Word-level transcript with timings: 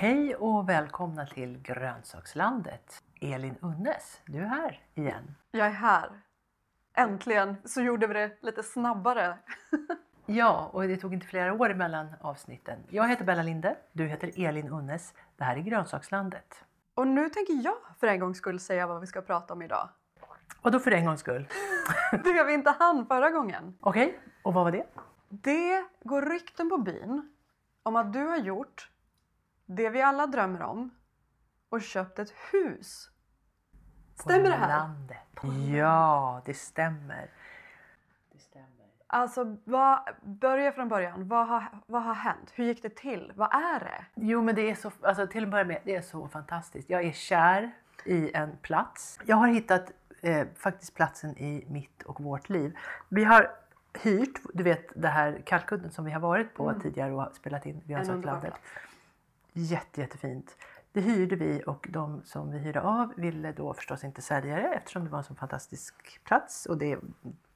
Hej 0.00 0.36
och 0.36 0.68
välkomna 0.68 1.26
till 1.26 1.58
Grönsakslandet. 1.62 3.02
Elin 3.20 3.56
Unnes, 3.60 4.20
du 4.26 4.38
är 4.38 4.46
här 4.46 4.80
igen. 4.94 5.34
Jag 5.50 5.66
är 5.66 5.70
här. 5.70 6.10
Äntligen 6.94 7.56
så 7.64 7.80
gjorde 7.80 8.06
vi 8.06 8.14
det 8.14 8.36
lite 8.40 8.62
snabbare. 8.62 9.38
Ja, 10.26 10.70
och 10.72 10.82
det 10.82 10.96
tog 10.96 11.14
inte 11.14 11.26
flera 11.26 11.52
år 11.52 11.70
emellan 11.70 12.08
avsnitten. 12.20 12.78
Jag 12.88 13.08
heter 13.08 13.24
Bella 13.24 13.42
Linde, 13.42 13.76
du 13.92 14.06
heter 14.06 14.32
Elin 14.36 14.68
Unnes. 14.68 15.14
Det 15.36 15.44
här 15.44 15.56
är 15.56 15.60
Grönsakslandet. 15.60 16.64
Och 16.94 17.06
nu 17.06 17.28
tänker 17.28 17.52
jag 17.64 17.76
för 17.98 18.06
en 18.06 18.20
gångs 18.20 18.38
skull 18.38 18.60
säga 18.60 18.86
vad 18.86 19.00
vi 19.00 19.06
ska 19.06 19.20
prata 19.20 19.54
om 19.54 19.62
idag. 19.62 19.88
Och 20.62 20.70
då 20.70 20.78
för 20.78 20.90
en 20.90 21.04
gångs 21.04 21.20
skull. 21.20 21.48
Det 22.24 22.44
vi 22.44 22.54
inte 22.54 22.70
hann 22.78 23.06
förra 23.06 23.30
gången. 23.30 23.76
Okej, 23.80 24.20
och 24.42 24.54
vad 24.54 24.64
var 24.64 24.72
det? 24.72 24.86
Det 25.28 25.84
går 26.04 26.22
rykten 26.22 26.68
på 26.68 26.78
byn 26.78 27.32
om 27.82 27.96
att 27.96 28.12
du 28.12 28.26
har 28.26 28.36
gjort 28.36 28.89
det 29.76 29.90
vi 29.90 30.02
alla 30.02 30.26
drömmer 30.26 30.62
om 30.62 30.90
och 31.68 31.82
köpt 31.82 32.18
ett 32.18 32.32
hus. 32.52 33.10
Stämmer 34.14 34.50
det 34.50 34.56
här? 34.56 34.68
landet. 34.68 35.18
Ja, 35.76 36.42
det 36.44 36.54
stämmer. 36.54 37.30
Det 38.32 38.38
stämmer. 38.38 38.66
Alltså, 39.06 39.56
vad, 39.64 39.98
börja 40.22 40.72
från 40.72 40.88
början. 40.88 41.28
Vad 41.28 41.48
har, 41.48 41.64
vad 41.86 42.02
har 42.02 42.14
hänt? 42.14 42.52
Hur 42.54 42.64
gick 42.64 42.82
det 42.82 42.96
till? 42.96 43.32
Vad 43.36 43.54
är 43.54 43.80
det? 43.80 44.04
Jo 44.14 44.42
men 44.42 44.54
det 44.54 44.70
är 44.70 44.74
så, 44.74 44.90
alltså 45.02 45.26
till 45.26 45.44
att 45.44 45.50
börja 45.50 45.64
med, 45.64 45.80
det 45.84 45.96
är 45.96 46.02
så 46.02 46.28
fantastiskt. 46.28 46.90
Jag 46.90 47.04
är 47.04 47.12
kär 47.12 47.70
i 48.04 48.30
en 48.34 48.56
plats. 48.56 49.18
Jag 49.24 49.36
har 49.36 49.48
hittat 49.48 49.92
eh, 50.20 50.46
faktiskt 50.56 50.94
platsen 50.94 51.38
i 51.38 51.64
mitt 51.68 52.02
och 52.02 52.20
vårt 52.20 52.48
liv. 52.48 52.78
Vi 53.08 53.24
har 53.24 53.50
hyrt, 54.02 54.40
du 54.54 54.62
vet 54.62 54.86
det 54.94 55.08
här 55.08 55.42
kalkudden 55.46 55.90
som 55.90 56.04
vi 56.04 56.10
har 56.10 56.20
varit 56.20 56.54
på 56.54 56.74
tidigare 56.82 57.12
och 57.12 57.34
spelat 57.34 57.66
in 57.66 57.70
Mm. 57.72 57.82
En 57.84 58.10
underbar 58.10 58.32
Grönsakslandet. 58.32 58.52
plats. 58.52 58.89
Jätte, 59.52 60.00
jättefint. 60.00 60.56
Det 60.92 61.00
hyrde 61.00 61.36
vi 61.36 61.62
och 61.66 61.86
de 61.90 62.22
som 62.24 62.50
vi 62.50 62.58
hyrde 62.58 62.80
av 62.80 63.14
ville 63.16 63.52
då 63.52 63.74
förstås 63.74 64.04
inte 64.04 64.22
sälja 64.22 64.56
det 64.56 64.74
eftersom 64.74 65.04
det 65.04 65.10
var 65.10 65.18
en 65.18 65.24
så 65.24 65.34
fantastisk 65.34 66.24
plats 66.24 66.66
och 66.66 66.78
det 66.78 66.98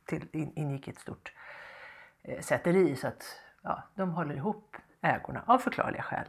till, 0.05 0.29
in, 0.33 0.53
ingick 0.57 0.89
i 0.89 0.91
ett 0.91 0.99
stort 0.99 1.33
eh, 2.23 2.41
säteri 2.41 2.97
så 2.97 3.09
att 3.09 3.25
ja, 3.63 3.83
de 3.95 4.11
håller 4.11 4.35
ihop 4.35 4.77
ägorna 5.01 5.43
av 5.47 5.59
förklarliga 5.59 6.03
skäl. 6.03 6.27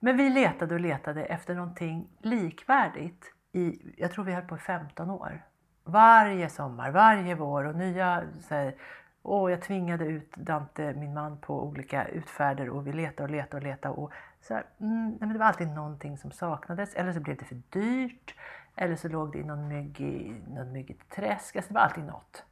Men 0.00 0.16
vi 0.16 0.30
letade 0.30 0.74
och 0.74 0.80
letade 0.80 1.24
efter 1.24 1.54
någonting 1.54 2.08
likvärdigt 2.22 3.32
i, 3.52 3.94
jag 3.96 4.12
tror 4.12 4.24
vi 4.24 4.32
höll 4.32 4.44
på 4.44 4.56
i 4.56 4.58
15 4.58 5.10
år. 5.10 5.42
Varje 5.84 6.48
sommar, 6.48 6.90
varje 6.90 7.34
vår 7.34 7.64
och 7.64 7.74
nya 7.74 8.22
så 8.48 8.54
här, 8.54 8.74
och 9.22 9.50
jag 9.50 9.62
tvingade 9.62 10.04
ut 10.04 10.36
Dante, 10.36 10.94
min 10.94 11.14
man, 11.14 11.38
på 11.40 11.64
olika 11.64 12.08
utfärder 12.08 12.68
och 12.68 12.86
vi 12.86 12.92
letade 12.92 13.22
och 13.22 13.30
letade 13.30 13.56
och 13.56 13.62
letade. 13.62 13.94
Och 13.94 14.12
så 14.40 14.54
här, 14.54 14.64
mm, 14.80 15.08
nej, 15.08 15.18
men 15.20 15.32
det 15.32 15.38
var 15.38 15.46
alltid 15.46 15.68
någonting 15.68 16.18
som 16.18 16.30
saknades. 16.30 16.94
Eller 16.94 17.12
så 17.12 17.20
blev 17.20 17.36
det 17.36 17.44
för 17.44 17.62
dyrt. 17.70 18.34
Eller 18.76 18.96
så 18.96 19.08
låg 19.08 19.32
det 19.32 19.38
i 19.38 19.44
någon 19.44 19.68
myggig, 19.68 20.42
någon 20.48 20.72
myggigt 20.72 21.10
träsk. 21.10 21.56
Alltså 21.56 21.72
det 21.72 21.74
var 21.74 21.80
alltid 21.84 22.04
något. 22.04 22.44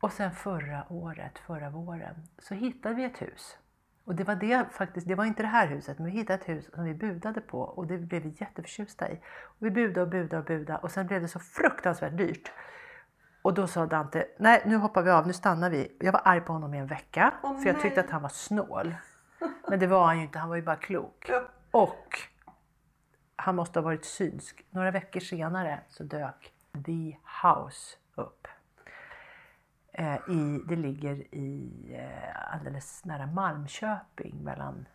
Och 0.00 0.12
sen 0.12 0.30
förra 0.30 0.84
året, 0.88 1.38
förra 1.38 1.70
våren, 1.70 2.14
så 2.38 2.54
hittade 2.54 2.94
vi 2.94 3.04
ett 3.04 3.22
hus. 3.22 3.58
Och 4.04 4.14
det 4.14 4.24
var 4.24 4.34
det 4.34 4.72
faktiskt, 4.72 5.08
det 5.08 5.14
var 5.14 5.24
inte 5.24 5.42
det 5.42 5.48
här 5.48 5.66
huset, 5.66 5.98
men 5.98 6.06
vi 6.06 6.12
hittade 6.12 6.38
ett 6.38 6.48
hus 6.48 6.70
som 6.74 6.84
vi 6.84 6.94
budade 6.94 7.40
på 7.40 7.60
och 7.60 7.86
det 7.86 7.98
blev 7.98 8.22
vi 8.22 8.28
jätteförtjusta 8.28 9.12
i. 9.12 9.20
Och 9.42 9.66
vi 9.66 9.70
budade 9.70 10.02
och 10.02 10.08
budade 10.08 10.38
och 10.38 10.44
budade 10.44 10.78
och 10.78 10.90
sen 10.90 11.06
blev 11.06 11.22
det 11.22 11.28
så 11.28 11.38
fruktansvärt 11.38 12.16
dyrt. 12.16 12.52
Och 13.42 13.54
då 13.54 13.66
sa 13.66 13.86
Dante, 13.86 14.26
nej 14.38 14.62
nu 14.66 14.76
hoppar 14.76 15.02
vi 15.02 15.10
av, 15.10 15.26
nu 15.26 15.32
stannar 15.32 15.70
vi. 15.70 15.96
Jag 16.00 16.12
var 16.12 16.22
arg 16.24 16.40
på 16.40 16.52
honom 16.52 16.74
i 16.74 16.78
en 16.78 16.86
vecka 16.86 17.34
Åh, 17.42 17.60
för 17.60 17.66
jag 17.66 17.80
tyckte 17.80 18.00
nej. 18.00 18.04
att 18.04 18.10
han 18.10 18.22
var 18.22 18.28
snål. 18.28 18.94
Men 19.68 19.78
det 19.78 19.86
var 19.86 20.06
han 20.06 20.16
ju 20.16 20.22
inte, 20.22 20.38
han 20.38 20.48
var 20.48 20.56
ju 20.56 20.62
bara 20.62 20.76
klok. 20.76 21.26
Ja. 21.28 21.42
Och 21.70 22.18
han 23.36 23.56
måste 23.56 23.78
ha 23.78 23.84
varit 23.84 24.04
synsk. 24.04 24.64
Några 24.70 24.90
veckor 24.90 25.20
senare 25.20 25.80
så 25.88 26.02
dök 26.02 26.52
The 26.86 27.16
House 27.42 27.96
upp. 28.14 28.48
Eh, 29.92 30.14
i, 30.14 30.60
det 30.68 30.76
ligger 30.76 31.34
i 31.34 31.72
eh, 31.94 32.54
alldeles 32.54 33.04
nära 33.04 33.26
Malmköping 33.26 34.44
mellan 34.44 34.86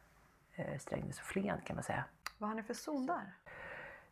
eh, 0.55 0.79
Strängnäs 0.79 1.19
och 1.19 1.25
Flen 1.25 1.61
kan 1.65 1.75
man 1.75 1.83
säga. 1.83 2.03
Vad 2.37 2.49
har 2.49 2.55
ni 2.55 2.63
för 2.63 2.73
zon 2.73 3.05
där? 3.05 3.33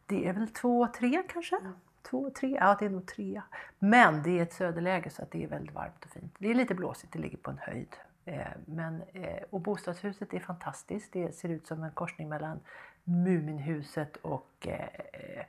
Det 0.05 0.27
är 0.27 0.33
väl 0.33 0.47
två, 0.47 0.87
tre 0.87 1.23
kanske? 1.29 1.59
Två, 2.01 2.29
tre, 2.29 2.57
ja 2.59 2.75
det 2.79 2.85
är 2.85 2.89
nog 2.89 3.07
tre. 3.07 3.41
Men 3.79 4.23
det 4.23 4.39
är 4.39 4.43
ett 4.43 4.53
söderläge 4.53 5.09
så 5.09 5.23
att 5.23 5.31
det 5.31 5.43
är 5.43 5.47
väldigt 5.47 5.75
varmt 5.75 6.05
och 6.05 6.11
fint. 6.11 6.35
Det 6.39 6.51
är 6.51 6.55
lite 6.55 6.75
blåsigt, 6.75 7.13
det 7.13 7.19
ligger 7.19 7.37
på 7.37 7.51
en 7.51 7.57
höjd. 7.57 7.95
Eh, 8.25 8.47
men, 8.65 9.01
eh, 9.13 9.43
och 9.49 9.61
bostadshuset 9.61 10.33
är 10.33 10.39
fantastiskt. 10.39 11.13
Det 11.13 11.35
ser 11.35 11.49
ut 11.49 11.67
som 11.67 11.83
en 11.83 11.91
korsning 11.91 12.29
mellan 12.29 12.59
Muminhuset 13.03 14.17
och 14.17 14.67
eh, 14.67 14.87
eh 15.31 15.45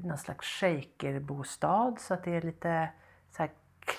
någon 0.00 0.18
slags 0.18 0.46
shakerbostad. 0.46 1.96
Så 1.98 2.14
att 2.14 2.24
det 2.24 2.30
är 2.30 2.42
lite, 2.42 2.88
så 3.30 3.42
här, 3.42 3.50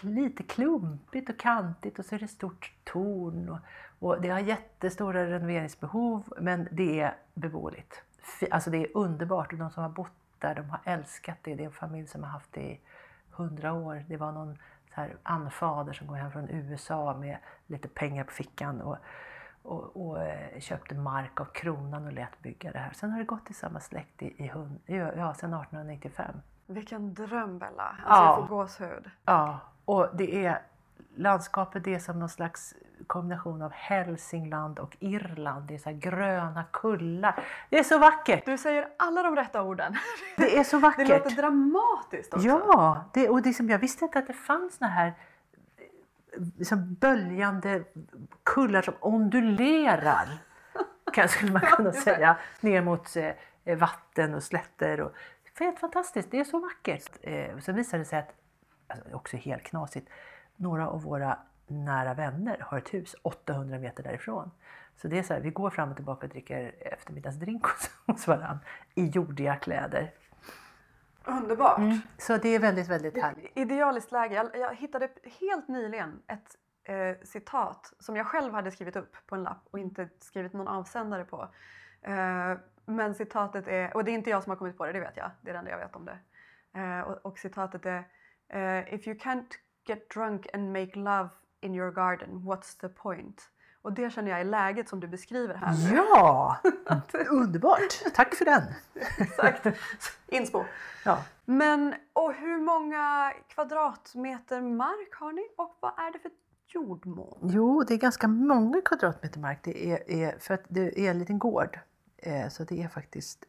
lite 0.01 0.43
klumpigt 0.43 1.29
och 1.29 1.39
kantigt 1.39 1.99
och 1.99 2.05
så 2.05 2.15
är 2.15 2.19
det 2.19 2.27
stort 2.27 2.73
torn. 2.83 3.49
Och, 3.49 3.59
och 3.99 4.21
det 4.21 4.29
har 4.29 4.39
jättestora 4.39 5.25
renoveringsbehov 5.25 6.33
men 6.39 6.67
det 6.71 6.99
är 6.99 7.15
beboeligt. 7.33 8.01
Alltså 8.51 8.69
det 8.69 8.77
är 8.77 8.97
underbart 8.97 9.53
och 9.53 9.59
de 9.59 9.71
som 9.71 9.83
har 9.83 9.89
bott 9.89 10.24
där 10.47 10.55
de 10.55 10.69
har 10.69 10.79
älskat 10.83 11.37
det. 11.41 11.55
Det 11.55 11.63
är 11.63 11.65
en 11.65 11.71
familj 11.71 12.07
som 12.07 12.23
har 12.23 12.29
haft 12.29 12.53
det 12.53 12.61
i 12.61 12.79
hundra 13.31 13.73
år. 13.73 14.03
Det 14.07 14.17
var 14.17 14.31
någon 14.31 14.55
så 14.95 15.01
här 15.01 15.17
anfader 15.23 15.93
som 15.93 16.07
kom 16.07 16.15
hem 16.15 16.31
från 16.31 16.49
USA 16.49 17.13
med 17.13 17.37
lite 17.67 17.87
pengar 17.87 18.23
på 18.23 18.31
fickan 18.31 18.81
och, 18.81 18.97
och, 19.63 20.07
och 20.07 20.21
eh, 20.23 20.59
köpte 20.59 20.95
mark 20.95 21.39
av 21.41 21.45
kronan 21.45 22.05
och 22.05 22.13
lät 22.13 22.39
bygga 22.39 22.71
det 22.71 22.79
här. 22.79 22.91
Sen 22.93 23.11
har 23.11 23.19
det 23.19 23.25
gått 23.25 23.49
i 23.49 23.53
samma 23.53 23.79
släkt 23.79 24.21
i, 24.21 24.25
i 24.25 24.51
ja, 24.85 25.11
ja, 25.15 25.33
sedan 25.33 25.53
1895. 25.53 26.35
Vilken 26.67 27.13
dröm 27.13 27.59
Bella. 27.59 27.83
Alltså 27.83 28.05
Ja. 28.07 28.25
jag 28.39 28.47
får 28.47 28.55
gåshud. 28.55 29.09
Ja, 29.25 29.59
och 29.85 30.09
det 30.13 30.45
är 30.45 30.61
landskapet 31.15 31.83
det 31.83 31.95
är 31.95 31.99
som 31.99 32.19
någon 32.19 32.29
slags 32.29 32.73
kombination 33.07 33.61
av 33.61 33.71
Hälsingland 33.71 34.79
och 34.79 34.97
Irland. 34.99 35.67
Det 35.67 35.73
är 35.73 35.77
så 35.77 35.89
här 35.89 35.97
gröna 35.97 36.63
kullar. 36.71 37.43
Det 37.69 37.79
är 37.79 37.83
så 37.83 37.97
vackert! 37.97 38.45
Du 38.45 38.57
säger 38.57 38.87
alla 38.97 39.23
de 39.23 39.35
rätta 39.35 39.63
orden. 39.63 39.95
Det 40.37 40.57
är 40.57 40.63
så 40.63 40.75
Det 40.75 40.81
vackert! 40.81 41.09
låter 41.09 41.29
dramatiskt 41.29 42.33
också. 42.33 42.47
Ja, 42.47 43.09
det, 43.13 43.29
och 43.29 43.41
det 43.41 43.53
som 43.53 43.69
jag 43.69 43.79
visste 43.79 44.05
inte 44.05 44.19
att 44.19 44.27
det 44.27 44.33
fanns 44.33 44.75
såna 44.77 44.91
här 44.91 45.07
eh, 45.07 46.43
liksom 46.57 46.93
böljande 46.93 47.83
kullar 48.43 48.81
som 48.81 48.93
ondulerar. 48.99 50.27
Skulle 51.27 51.51
man 51.51 51.61
kunna 51.61 51.91
säga. 51.91 52.37
Ner 52.59 52.81
mot 52.81 53.15
eh, 53.65 53.77
vatten 53.77 54.33
och 54.33 54.43
slätter. 54.43 55.01
Och, 55.01 55.11
det 55.57 55.63
helt 55.63 55.79
fantastiskt, 55.79 56.31
det 56.31 56.39
är 56.39 56.43
så 56.43 56.59
vackert. 56.59 57.11
Eh, 57.21 57.59
så 57.59 57.71
visade 57.71 58.03
det 58.03 58.05
sig 58.05 58.19
att, 58.19 58.33
alltså, 58.87 59.15
också 59.15 59.37
helt 59.37 59.63
knasigt, 59.63 60.09
några 60.55 60.89
av 60.89 61.01
våra 61.01 61.39
nära 61.67 62.13
vänner 62.13 62.57
har 62.61 62.77
ett 62.77 62.93
hus 62.93 63.15
800 63.21 63.79
meter 63.79 64.03
därifrån. 64.03 64.51
Så 64.95 65.07
det 65.07 65.19
är 65.19 65.23
så 65.23 65.33
här, 65.33 65.41
vi 65.41 65.49
går 65.49 65.69
fram 65.69 65.89
och 65.89 65.95
tillbaka 65.95 66.27
och 66.27 66.31
dricker 66.31 66.75
eftermiddagsdrink 66.79 67.65
hos, 68.05 68.27
varandra 68.27 68.59
i 68.93 69.05
jordiga 69.05 69.55
kläder. 69.55 70.11
Underbart! 71.25 71.81
Så 72.17 72.37
det 72.37 72.49
är 72.49 72.59
väldigt, 72.59 72.87
väldigt 72.87 73.21
härligt. 73.21 73.57
Idealiskt 73.57 74.11
läge. 74.11 74.35
Jag, 74.35 74.57
jag 74.57 74.75
hittade 74.75 75.09
helt 75.39 75.67
nyligen 75.67 76.21
ett 76.27 76.55
eh, 76.83 77.15
citat 77.23 77.93
som 77.99 78.15
jag 78.15 78.27
själv 78.27 78.53
hade 78.53 78.71
skrivit 78.71 78.95
upp 78.95 79.15
på 79.27 79.35
en 79.35 79.43
lapp 79.43 79.67
och 79.71 79.79
inte 79.79 80.09
skrivit 80.19 80.53
någon 80.53 80.67
avsändare 80.67 81.25
på. 81.25 81.49
Eh, 82.01 82.57
men 82.85 83.15
citatet 83.15 83.67
är, 83.67 83.95
och 83.95 84.03
det 84.03 84.11
är 84.11 84.13
inte 84.13 84.29
jag 84.29 84.43
som 84.43 84.49
har 84.49 84.57
kommit 84.57 84.77
på 84.77 84.85
det, 84.85 84.91
det 84.91 84.99
vet 84.99 85.17
jag. 85.17 85.31
Det 85.41 85.49
är 85.49 85.53
det 85.53 85.59
enda 85.59 85.71
jag 85.71 85.77
vet 85.77 85.95
om 85.95 86.05
det. 86.05 86.19
Eh, 86.79 86.99
och, 86.99 87.25
och 87.25 87.39
citatet 87.39 87.85
är 87.85 88.03
eh, 88.47 88.93
If 88.93 89.07
you 89.07 89.17
can't 89.17 89.47
get 89.87 90.09
drunk 90.09 90.47
and 90.53 90.73
make 90.73 90.95
love 90.95 91.29
in 91.61 91.75
your 91.75 91.91
garden, 91.91 92.29
what's 92.29 92.81
the 92.81 92.89
point? 92.89 93.49
Och 93.81 93.93
det 93.93 94.09
känner 94.09 94.31
jag 94.31 94.39
är 94.39 94.45
läget 94.45 94.89
som 94.89 94.99
du 94.99 95.07
beskriver 95.07 95.55
här. 95.55 95.95
Ja! 95.95 96.57
Underbart! 97.29 98.03
Tack 98.13 98.35
för 98.35 98.45
den! 98.45 98.63
Exakt. 99.17 99.67
Inspo. 100.27 100.63
Ja. 101.05 101.23
Men 101.45 101.95
och 102.13 102.33
hur 102.33 102.57
många 102.57 103.33
kvadratmeter 103.47 104.61
mark 104.61 105.15
har 105.15 105.31
ni 105.31 105.47
och 105.57 105.77
vad 105.79 105.91
är 105.91 106.13
det 106.13 106.19
för 106.19 106.31
jordmån? 106.67 107.37
Jo, 107.41 107.83
det 107.87 107.93
är 107.93 107.97
ganska 107.97 108.27
många 108.27 108.81
kvadratmeter 108.81 109.39
mark. 109.39 109.59
Det 109.63 109.91
är, 109.91 110.11
är, 110.11 110.39
för 110.39 110.53
att 110.53 110.63
det 110.67 110.99
är 110.99 111.11
en 111.11 111.19
liten 111.19 111.39
gård. 111.39 111.79
Eh, 112.17 112.49
så 112.49 112.63
det 112.63 112.83
är 112.83 112.87
faktiskt 112.87 113.45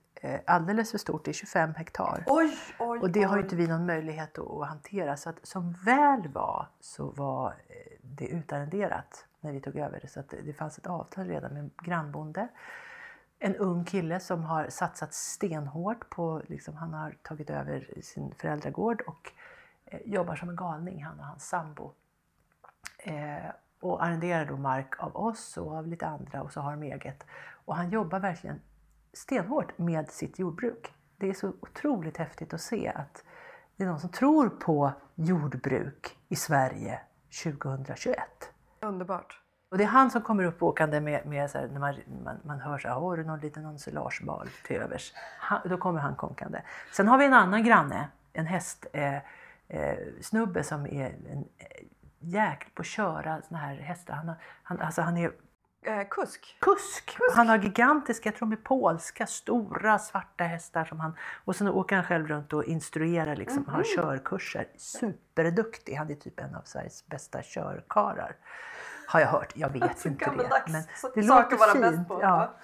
alldeles 0.46 0.90
för 0.90 0.98
stort. 0.98 1.24
Det 1.24 1.30
är 1.30 1.32
25 1.32 1.74
hektar. 1.74 2.24
Oj, 2.26 2.58
oj, 2.78 2.98
Och 2.98 3.10
det 3.10 3.22
har 3.22 3.36
ju 3.36 3.42
inte 3.42 3.56
vi 3.56 3.66
någon 3.66 3.86
möjlighet 3.86 4.38
att, 4.38 4.68
hantera. 4.68 5.16
Så 5.16 5.30
att 5.30 5.46
som 5.46 5.72
väl 5.72 6.28
var 6.28 6.68
så 6.80 7.10
var 7.10 7.48
eh, 7.48 7.98
det 8.02 8.26
utarrenderat 8.26 9.26
när 9.40 9.52
vi 9.52 9.60
tog 9.60 9.76
över 9.76 10.00
det. 10.00 10.08
Så 10.08 10.20
att 10.20 10.28
det, 10.28 10.42
det 10.42 10.52
fanns 10.52 10.78
ett 10.78 10.86
avtal 10.86 11.26
redan 11.26 11.52
med 11.52 11.62
en 11.62 11.70
grannbonde. 11.82 12.48
En 13.38 13.56
ung 13.56 13.84
kille 13.84 14.20
som 14.20 14.44
har 14.44 14.68
satsat 14.68 15.14
stenhårt 15.14 16.10
på, 16.10 16.42
liksom, 16.46 16.76
han 16.76 16.94
har 16.94 17.16
tagit 17.22 17.50
över 17.50 18.00
sin 18.02 18.34
föräldragård 18.34 19.00
och 19.00 19.32
eh, 19.84 20.00
jobbar 20.04 20.36
som 20.36 20.48
en 20.48 20.56
galning, 20.56 21.04
han 21.04 21.18
och 21.18 21.26
hans 21.26 21.48
sambo. 21.48 21.92
Eh, 22.98 23.50
och 23.80 24.04
arrenderar 24.04 24.46
då 24.46 24.56
mark 24.56 25.02
av 25.02 25.16
oss 25.16 25.56
och 25.56 25.72
av 25.72 25.86
lite 25.86 26.06
andra 26.06 26.42
och 26.42 26.52
så 26.52 26.60
har 26.60 26.70
de 26.70 26.82
eget. 26.82 27.26
Och 27.64 27.76
han 27.76 27.90
jobbar 27.90 28.20
verkligen 28.20 28.60
stenhårt 29.16 29.78
med 29.78 30.10
sitt 30.10 30.38
jordbruk. 30.38 30.94
Det 31.16 31.28
är 31.28 31.34
så 31.34 31.52
otroligt 31.60 32.16
häftigt 32.16 32.54
att 32.54 32.60
se 32.60 32.88
att 32.88 33.24
det 33.76 33.84
är 33.84 33.88
någon 33.88 34.00
som 34.00 34.10
tror 34.10 34.48
på 34.48 34.92
jordbruk 35.14 36.18
i 36.28 36.36
Sverige 36.36 37.00
2021. 37.44 38.18
Underbart. 38.80 39.40
Och 39.70 39.78
det 39.78 39.84
är 39.84 39.88
han 39.88 40.10
som 40.10 40.22
kommer 40.22 40.44
upp 40.44 40.62
åkande 40.62 41.00
med, 41.00 41.26
med 41.26 41.50
så 41.50 41.58
här, 41.58 41.68
när 41.68 41.80
man, 41.80 41.94
man, 42.24 42.36
man 42.44 42.60
hör 42.60 42.78
så 42.78 42.88
här, 42.88 42.94
har 42.94 43.16
du 43.16 43.24
någon 43.24 43.40
liten 43.40 43.64
ensilagebal 43.64 44.48
till 44.66 44.76
övers? 44.76 45.12
Han, 45.38 45.60
då 45.64 45.78
kommer 45.78 46.00
han 46.00 46.14
konkande. 46.14 46.60
Sen 46.92 47.08
har 47.08 47.18
vi 47.18 47.24
en 47.24 47.34
annan 47.34 47.64
granne, 47.64 48.08
en 48.32 48.46
hästsnubbe 48.46 49.22
eh, 49.68 49.80
eh, 49.80 49.98
snubbe 50.20 50.62
som 50.62 50.86
är 50.86 51.06
en 51.06 51.44
eh, 51.58 51.86
jäkel 52.18 52.70
på 52.74 52.80
att 52.80 52.86
köra 52.86 53.42
såna 53.42 53.58
här 53.60 53.74
hästar. 53.76 54.14
Han, 54.14 54.28
har, 54.28 54.36
han, 54.62 54.80
alltså 54.80 55.02
han 55.02 55.16
är 55.16 55.32
Eh, 55.86 56.08
kusk. 56.10 56.56
kusk. 56.60 57.18
Han 57.34 57.48
har 57.48 57.58
gigantiska, 57.58 58.28
jag 58.28 58.36
tror 58.36 58.52
är 58.52 58.56
polska, 58.56 59.26
stora 59.26 59.98
svarta 59.98 60.44
hästar 60.44 60.84
som 60.84 61.00
han... 61.00 61.16
Och 61.44 61.56
sen 61.56 61.68
åker 61.68 61.96
han 61.96 62.04
själv 62.04 62.28
runt 62.28 62.52
och 62.52 62.64
instruerar, 62.64 63.36
liksom, 63.36 63.66
har 63.68 63.82
körkurser. 63.96 64.68
Superduktig. 64.76 65.94
Han 65.94 66.10
är 66.10 66.14
typ 66.14 66.40
en 66.40 66.54
av 66.54 66.62
Sveriges 66.64 67.06
bästa 67.06 67.42
körkarar. 67.42 68.36
Har 69.06 69.20
jag 69.20 69.28
hört. 69.28 69.52
Jag 69.54 69.68
vet 69.68 70.04
inte 70.06 70.24
det. 70.24 70.62
Men 70.66 70.82
det 71.14 71.22
låter 71.22 71.90
fint. 71.90 72.08
Ja. 72.08 72.54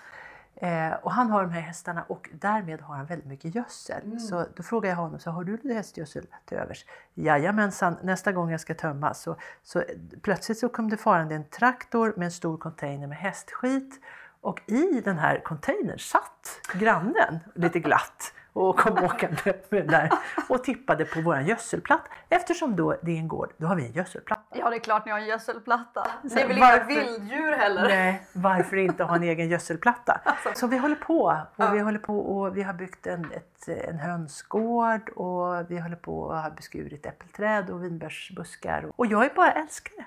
Eh, 0.62 0.92
och 0.92 1.12
han 1.12 1.30
har 1.30 1.42
de 1.42 1.50
här 1.50 1.60
hästarna 1.60 2.02
och 2.02 2.30
därmed 2.32 2.80
har 2.80 2.96
han 2.96 3.06
väldigt 3.06 3.28
mycket 3.28 3.54
gödsel. 3.54 4.02
Mm. 4.04 4.18
Så 4.18 4.46
då 4.56 4.62
frågar 4.62 4.90
jag 4.90 4.96
honom, 4.96 5.20
så 5.20 5.30
har 5.30 5.44
du 5.44 5.52
lite 5.52 5.74
hästgödsel 5.74 6.26
till 6.44 6.58
övers? 6.58 6.84
Jajamensan, 7.14 7.96
nästa 8.02 8.32
gång 8.32 8.50
jag 8.50 8.60
ska 8.60 8.74
tömma 8.74 9.14
så, 9.14 9.36
så 9.62 9.82
plötsligt 10.22 10.58
så 10.58 10.68
kom 10.68 10.90
det 10.90 10.96
farande 10.96 11.34
en 11.34 11.44
traktor 11.44 12.14
med 12.16 12.24
en 12.24 12.30
stor 12.30 12.58
container 12.58 13.06
med 13.06 13.18
hästskit 13.18 14.00
och 14.40 14.60
i 14.66 15.00
den 15.04 15.18
här 15.18 15.40
containern 15.44 15.98
satt 15.98 16.60
grannen 16.74 17.38
lite 17.54 17.78
glatt 17.80 18.32
och 18.52 18.78
kom 18.78 19.04
åkande 19.04 19.36
med 19.44 19.80
den 19.80 19.86
där 19.86 20.10
och 20.48 20.64
tippade 20.64 21.04
på 21.04 21.20
våran 21.20 21.46
gödselplatta. 21.46 22.10
Eftersom 22.28 22.76
då 22.76 22.96
det 23.02 23.10
är 23.10 23.16
en 23.16 23.28
gård, 23.28 23.52
då 23.56 23.66
har 23.66 23.76
vi 23.76 23.86
en 23.86 23.92
gödselplatta. 23.92 24.58
Ja, 24.58 24.70
det 24.70 24.76
är 24.76 24.80
klart 24.80 25.04
ni 25.06 25.12
har 25.12 25.18
en 25.18 25.26
gödselplatta. 25.26 26.06
Ni 26.22 26.46
vill 26.46 26.60
varför- 26.60 26.90
inga 26.90 27.02
vilddjur 27.02 27.52
heller. 27.52 27.82
Nej, 27.82 28.26
varför 28.32 28.76
inte 28.76 29.04
ha 29.04 29.16
en 29.16 29.22
egen 29.22 29.48
gödselplatta? 29.48 30.20
Alltså. 30.44 30.60
Så 30.60 30.66
vi 30.66 30.78
håller 30.78 30.94
på 30.96 31.42
och 31.56 31.74
vi 31.74 31.78
håller 31.78 31.98
på 31.98 32.18
och 32.18 32.56
vi 32.56 32.62
har 32.62 32.74
byggt 32.74 33.06
en, 33.06 33.32
ett, 33.32 33.68
en 33.68 33.98
hönsgård 33.98 35.08
och 35.08 35.70
vi 35.70 35.78
håller 35.78 35.96
på 35.96 36.20
och 36.20 36.36
har 36.36 36.50
beskurit 36.50 37.06
äppelträd 37.06 37.70
och 37.70 37.84
vinbärsbuskar. 37.84 38.90
Och 38.96 39.06
jag 39.06 39.24
är 39.24 39.34
bara 39.34 39.52
älskare. 39.52 40.04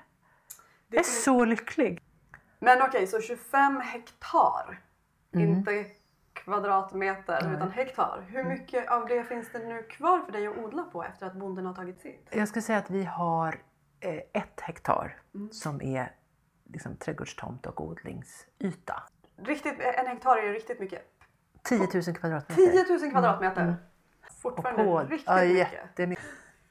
Jag 0.90 0.98
är 1.00 1.04
så 1.04 1.44
lycklig. 1.44 2.02
Men 2.58 2.82
okej, 2.82 3.06
så 3.06 3.20
25 3.20 3.80
hektar. 3.80 4.80
Mm. 5.34 5.48
Inte 5.48 5.84
kvadratmeter 6.46 7.54
utan 7.54 7.70
hektar. 7.70 8.24
Hur 8.28 8.40
Mm. 8.40 8.52
mycket 8.52 8.88
av 8.90 9.06
det 9.06 9.24
finns 9.24 9.52
det 9.52 9.58
nu 9.58 9.82
kvar 9.82 10.18
för 10.18 10.32
dig 10.32 10.46
att 10.46 10.56
odla 10.58 10.82
på 10.82 11.04
efter 11.04 11.26
att 11.26 11.34
bonden 11.34 11.66
har 11.66 11.74
tagit 11.74 12.00
sitt? 12.00 12.28
Jag 12.30 12.48
skulle 12.48 12.62
säga 12.62 12.78
att 12.78 12.90
vi 12.90 13.04
har 13.04 13.58
eh, 14.00 14.14
ett 14.32 14.60
hektar 14.60 15.16
Mm. 15.34 15.50
som 15.52 15.82
är 15.82 16.12
liksom, 16.64 16.96
trädgårdstomt 16.96 17.66
och 17.66 17.80
odlingsyta. 17.80 19.02
Riktigt, 19.36 19.80
en 19.80 20.06
hektar 20.06 20.36
är 20.36 20.52
riktigt 20.52 20.80
mycket. 20.80 21.02
10 21.62 21.78
000 21.78 21.88
kvadratmeter. 22.14 22.54
10 22.86 22.98
000 22.98 23.10
kvadratmeter. 23.10 23.62
Mm. 23.62 23.74
Och 24.26 24.32
Fortfarande 24.42 24.84
på, 24.84 24.98
riktigt 24.98 25.22
ja, 25.26 25.36
mycket. 25.44 25.72
jättemycket. 25.72 26.24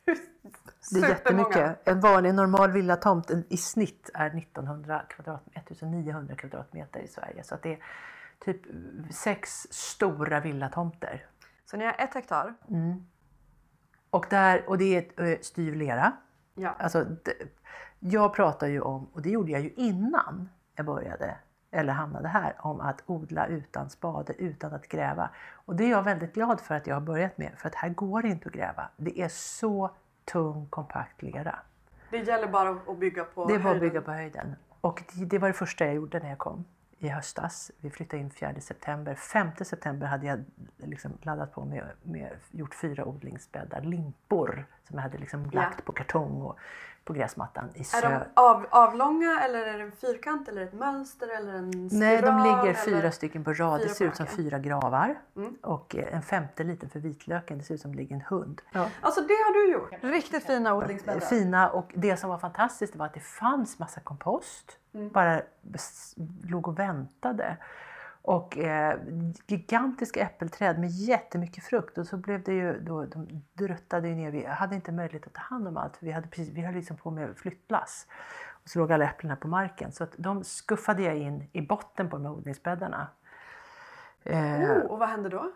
Det 0.94 1.00
är 1.00 1.10
jättemycket. 1.10 1.88
En 1.88 2.00
vanlig 2.00 2.34
normal 2.34 2.72
villatomt 2.72 3.32
i 3.50 3.58
snitt 3.58 4.10
är 4.14 4.38
1900 4.38 5.02
kvadratmeter, 5.10 5.72
1900 5.72 6.36
kvadratmeter 6.36 7.00
i 7.00 7.08
Sverige. 7.08 7.44
Så 7.44 7.56
att 7.56 7.64
det 7.64 7.80
typ 8.40 8.62
sex 9.12 9.68
stora 9.72 10.40
villatomter. 10.40 11.26
Så 11.66 11.78
ni 11.78 11.86
har 11.86 11.96
ett 11.98 12.14
hektar. 12.14 12.54
Och, 14.10 14.26
där, 14.30 14.70
och 14.70 14.78
det 14.78 14.96
är 14.96 15.00
ett, 15.00 15.20
eh, 15.20 15.42
styv 15.42 15.76
lera. 15.76 16.12
Ja. 16.54 16.76
Alltså, 16.80 17.04
det, 17.04 17.34
jag 18.00 18.34
pratar 18.34 18.68
ju 18.68 18.82
om, 18.82 19.06
och 19.14 19.22
det 19.22 19.30
gjorde 19.30 19.52
jag 19.52 19.62
ju 19.62 19.70
innan 19.70 20.50
jag 20.76 20.86
började 20.86 21.38
eller 21.72 21.94
hamnade 21.94 22.28
här, 22.28 22.56
om 22.60 22.82
att 22.82 23.04
odla 23.06 23.48
utan 23.48 23.90
spade, 23.90 24.34
utan 24.34 24.74
att 24.74 24.88
gräva. 24.88 25.30
Och 25.54 25.76
det 25.76 25.86
är 25.86 25.90
jag 25.90 26.04
väldigt 26.04 26.34
glad 26.34 26.62
för 26.62 26.76
att 26.76 26.88
jag 26.88 26.96
har 26.96 27.02
börjat 27.02 27.38
med, 27.38 27.52
för 27.58 27.68
att 27.68 27.76
här 27.76 27.90
går 27.90 28.22
det 28.22 28.28
inte 28.28 28.48
att 28.48 28.54
gräva. 28.54 28.90
Det 28.98 29.22
är 29.22 29.28
så 29.30 29.92
tung, 30.26 30.68
kompakt 30.70 31.22
lera. 31.22 31.60
Det 32.10 32.18
gäller 32.18 32.48
bara 32.48 32.70
att 32.70 32.98
bygga 32.98 33.24
på 33.24 33.46
Det 33.46 33.56
är 33.56 33.60
bara 33.60 33.70
att 33.70 33.78
höjden. 33.78 33.90
bygga 33.90 34.02
på 34.02 34.12
höjden. 34.12 34.56
Och 34.82 35.04
det, 35.14 35.26
det 35.26 35.40
var 35.40 35.48
det 35.48 35.54
första 35.54 35.86
jag 35.86 35.96
gjorde 35.96 36.20
när 36.20 36.30
jag 36.30 36.38
kom 36.38 36.66
i 37.00 37.08
höstas. 37.08 37.72
Vi 37.80 37.90
flyttade 37.90 38.22
in 38.22 38.30
4 38.30 38.54
september. 38.62 39.16
5 39.16 39.50
september 39.66 40.08
hade 40.08 40.26
jag 40.26 40.46
liksom 40.78 41.18
laddat 41.22 41.54
på 41.54 41.66
med, 41.66 41.84
med 42.04 42.30
gjort 42.52 42.76
fyra 42.76 43.06
odlingsbäddar, 43.06 43.82
limpor 43.82 44.66
som 44.84 44.96
jag 44.96 45.04
hade 45.04 45.18
liksom 45.18 45.50
Ja. 45.54 45.62
lagt 45.62 45.86
på 45.86 45.92
kartong 45.92 46.42
och 46.42 46.58
på 47.06 47.14
gräsmattan 47.14 47.70
i 47.74 47.80
Är 47.80 47.84
sö. 47.84 48.10
de 48.10 48.42
av, 48.42 48.66
avlånga 48.70 49.42
eller 49.46 49.60
är 49.60 49.78
det 49.78 49.84
en 49.84 49.92
fyrkant 49.92 50.50
eller 50.50 50.62
ett 50.62 50.74
mönster 50.74 51.38
eller 51.38 51.54
en 51.54 51.72
spiral? 51.72 52.00
Nej, 52.00 52.22
de 52.22 52.38
ligger 52.38 52.62
eller? 52.62 52.74
fyra 52.74 53.12
stycken 53.12 53.44
på 53.44 53.54
rad. 53.54 53.80
fyra 53.80 53.88
Det 53.88 53.96
ser 53.96 54.06
ut 54.06 54.16
som 54.16 54.26
fyra 54.26 54.60
gravar. 54.60 55.16
Mm. 55.36 55.56
Och 55.62 55.96
eh, 55.96 56.16
en 56.16 56.22
femte 56.22 56.64
liten 56.64 56.90
för 56.90 57.00
vitlöken. 57.00 57.58
Det 57.58 57.64
ser 57.64 57.74
ut 57.74 57.82
som 57.82 57.92
det 57.92 57.98
ligger 57.98 58.16
en 58.16 58.22
hund. 58.22 58.62
Ja. 58.72 58.90
Alltså 59.02 59.22
det 59.22 59.34
har 59.34 59.54
du 59.54 59.72
gjort. 59.72 59.92
Riktigt 60.02 60.46
fina 60.46 60.74
odlingsbäddar. 60.76 61.20
Fina 61.20 61.70
och 61.70 61.92
det 61.96 62.18
som 62.18 62.30
var 62.30 62.38
fantastiskt 62.38 62.96
var 62.96 63.06
att 63.06 63.14
det 63.14 63.20
fanns 63.20 63.80
massa 63.80 64.00
kompost. 64.00 64.78
Mm. 64.94 65.10
Bara 65.10 65.42
låg 66.44 66.68
och 66.68 66.80
väntade. 66.80 67.58
Och 68.26 68.58
eh, 68.58 69.00
gigantiska 69.48 70.20
äppelträd 70.20 70.80
med 70.80 70.90
jättemycket 70.90 71.64
frukt. 71.64 71.98
Och 71.98 72.08
så 72.08 72.18
blev 72.18 72.44
det 72.44 72.54
ju 72.54 72.80
då, 72.80 73.06
de 73.06 73.44
druttade 73.54 74.08
ju 74.08 74.16
ner. 74.16 74.32
Vi 74.32 74.46
hade 74.46 74.76
inte 74.76 74.92
möjlighet 74.92 75.28
att 75.28 75.34
ta 75.34 75.42
hand 75.42 75.68
om 75.68 75.78
allt. 75.78 75.98
För 75.98 76.06
vi, 76.06 76.12
hade 76.12 76.28
precis, 76.28 76.54
vi 76.54 76.62
höll 76.62 76.76
liksom 76.76 76.98
på 76.98 77.12
med 77.12 77.38
flyttlass. 77.38 78.08
Och 78.64 78.70
så 78.70 78.80
låg 78.80 78.92
alla 78.92 79.06
äpplena 79.06 79.36
på 79.36 79.48
marken. 79.48 79.92
Så 79.92 80.04
att 80.04 80.14
de 80.18 80.44
skuffade 80.44 81.04
jag 81.04 81.18
in 81.18 81.50
i 81.54 81.62
botten 81.62 82.10
på 82.10 82.18
de 82.18 82.26
här 82.26 82.34
odlingsbäddarna. 82.34 83.08
Eh, 84.24 84.62
Oh, 84.62 84.78
och 84.78 85.00
vad 85.00 85.10
hände 85.10 85.30
då? 85.30 85.52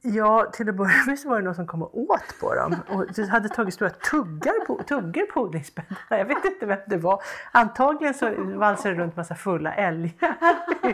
Ja, 0.00 0.50
till 0.52 0.68
att 0.68 0.74
börja 0.74 1.04
med 1.06 1.18
så 1.18 1.28
var 1.28 1.36
det 1.36 1.44
någon 1.44 1.54
som 1.54 1.66
kom 1.66 1.82
och 1.82 1.98
åt 1.98 2.40
på 2.40 2.54
dem. 2.54 2.76
Och 2.88 3.28
hade 3.28 3.48
tagit 3.48 3.74
stora 3.74 3.90
tuggar 3.90 4.66
på, 4.66 4.82
tuggar 4.82 5.26
på 5.26 5.40
odlingsbäddarna. 5.40 5.98
Jag 6.08 6.24
vet 6.24 6.44
inte 6.44 6.66
vem 6.66 6.78
det 6.86 6.96
var. 6.96 7.22
Antagligen 7.52 8.14
så 8.14 8.34
valsade 8.34 8.94
det 8.94 9.00
runt 9.00 9.16
massa 9.16 9.34
fulla 9.34 9.74
älgar 9.74 10.36
i, 10.82 10.88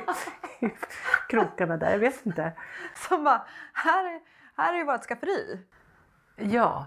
i 0.67 0.71
krokarna 1.29 1.77
där. 1.77 1.91
Jag 1.91 1.99
vet 1.99 2.27
inte. 2.27 2.53
Som 3.09 3.25
bara, 3.25 3.47
här 3.73 4.05
är, 4.05 4.21
här 4.57 4.75
är 4.75 4.79
ju 4.79 4.85
vårt 4.85 5.03
skafferi. 5.03 5.59
Ja, 6.37 6.87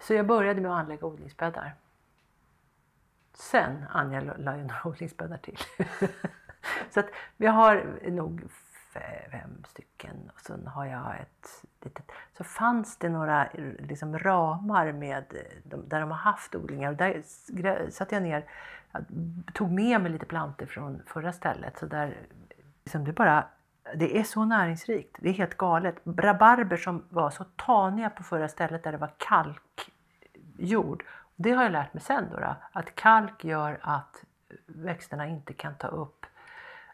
så 0.00 0.14
jag 0.14 0.26
började 0.26 0.60
med 0.60 0.72
att 0.72 0.78
anlägga 0.78 1.06
odlingsbäddar. 1.06 1.74
Sen 3.34 3.84
Anja 3.90 4.20
la 4.20 4.56
ju 4.56 4.62
några 4.62 4.80
odlingsbäddar 4.84 5.36
till. 5.36 5.58
Så 6.90 7.00
att 7.00 7.10
vi 7.36 7.46
har 7.46 8.00
nog 8.10 8.50
fem 8.92 9.64
stycken 9.68 10.30
och 10.34 10.40
sen 10.40 10.66
har 10.66 10.86
jag 10.86 11.20
ett 11.20 11.64
litet... 11.80 12.12
Så 12.36 12.44
fanns 12.44 12.96
det 12.96 13.08
några 13.08 13.48
liksom, 13.78 14.18
ramar 14.18 14.92
med, 14.92 15.24
där 15.64 16.00
de 16.00 16.10
har 16.10 16.18
haft 16.18 16.54
odlingar 16.54 16.90
och 16.90 16.96
där 16.96 17.22
satte 17.90 18.14
jag 18.14 18.22
ner, 18.22 18.44
jag 18.92 19.04
tog 19.54 19.70
med 19.70 20.00
mig 20.00 20.12
lite 20.12 20.26
planter 20.26 20.66
från 20.66 21.02
förra 21.06 21.32
stället 21.32 21.78
så 21.78 21.86
där 21.86 22.16
liksom 22.84 23.04
det 23.04 23.12
bara 23.12 23.44
det 23.94 24.18
är 24.18 24.24
så 24.24 24.44
näringsrikt. 24.44 25.16
Det 25.20 25.28
är 25.28 25.32
helt 25.32 25.56
galet. 25.56 25.96
Rabarber 26.04 26.76
som 26.76 27.04
var 27.08 27.30
så 27.30 27.44
taniga 27.44 28.10
på 28.10 28.22
förra 28.22 28.48
stället 28.48 28.84
där 28.84 28.92
det 28.92 28.98
var 28.98 29.10
kalkjord. 29.16 31.04
Det 31.36 31.52
har 31.52 31.62
jag 31.62 31.72
lärt 31.72 31.94
mig 31.94 32.02
sen 32.02 32.24
då, 32.30 32.40
då 32.40 32.56
att 32.72 32.94
kalk 32.94 33.44
gör 33.44 33.78
att 33.82 34.24
växterna 34.66 35.26
inte 35.26 35.52
kan 35.52 35.74
ta 35.74 35.88
upp 35.88 36.19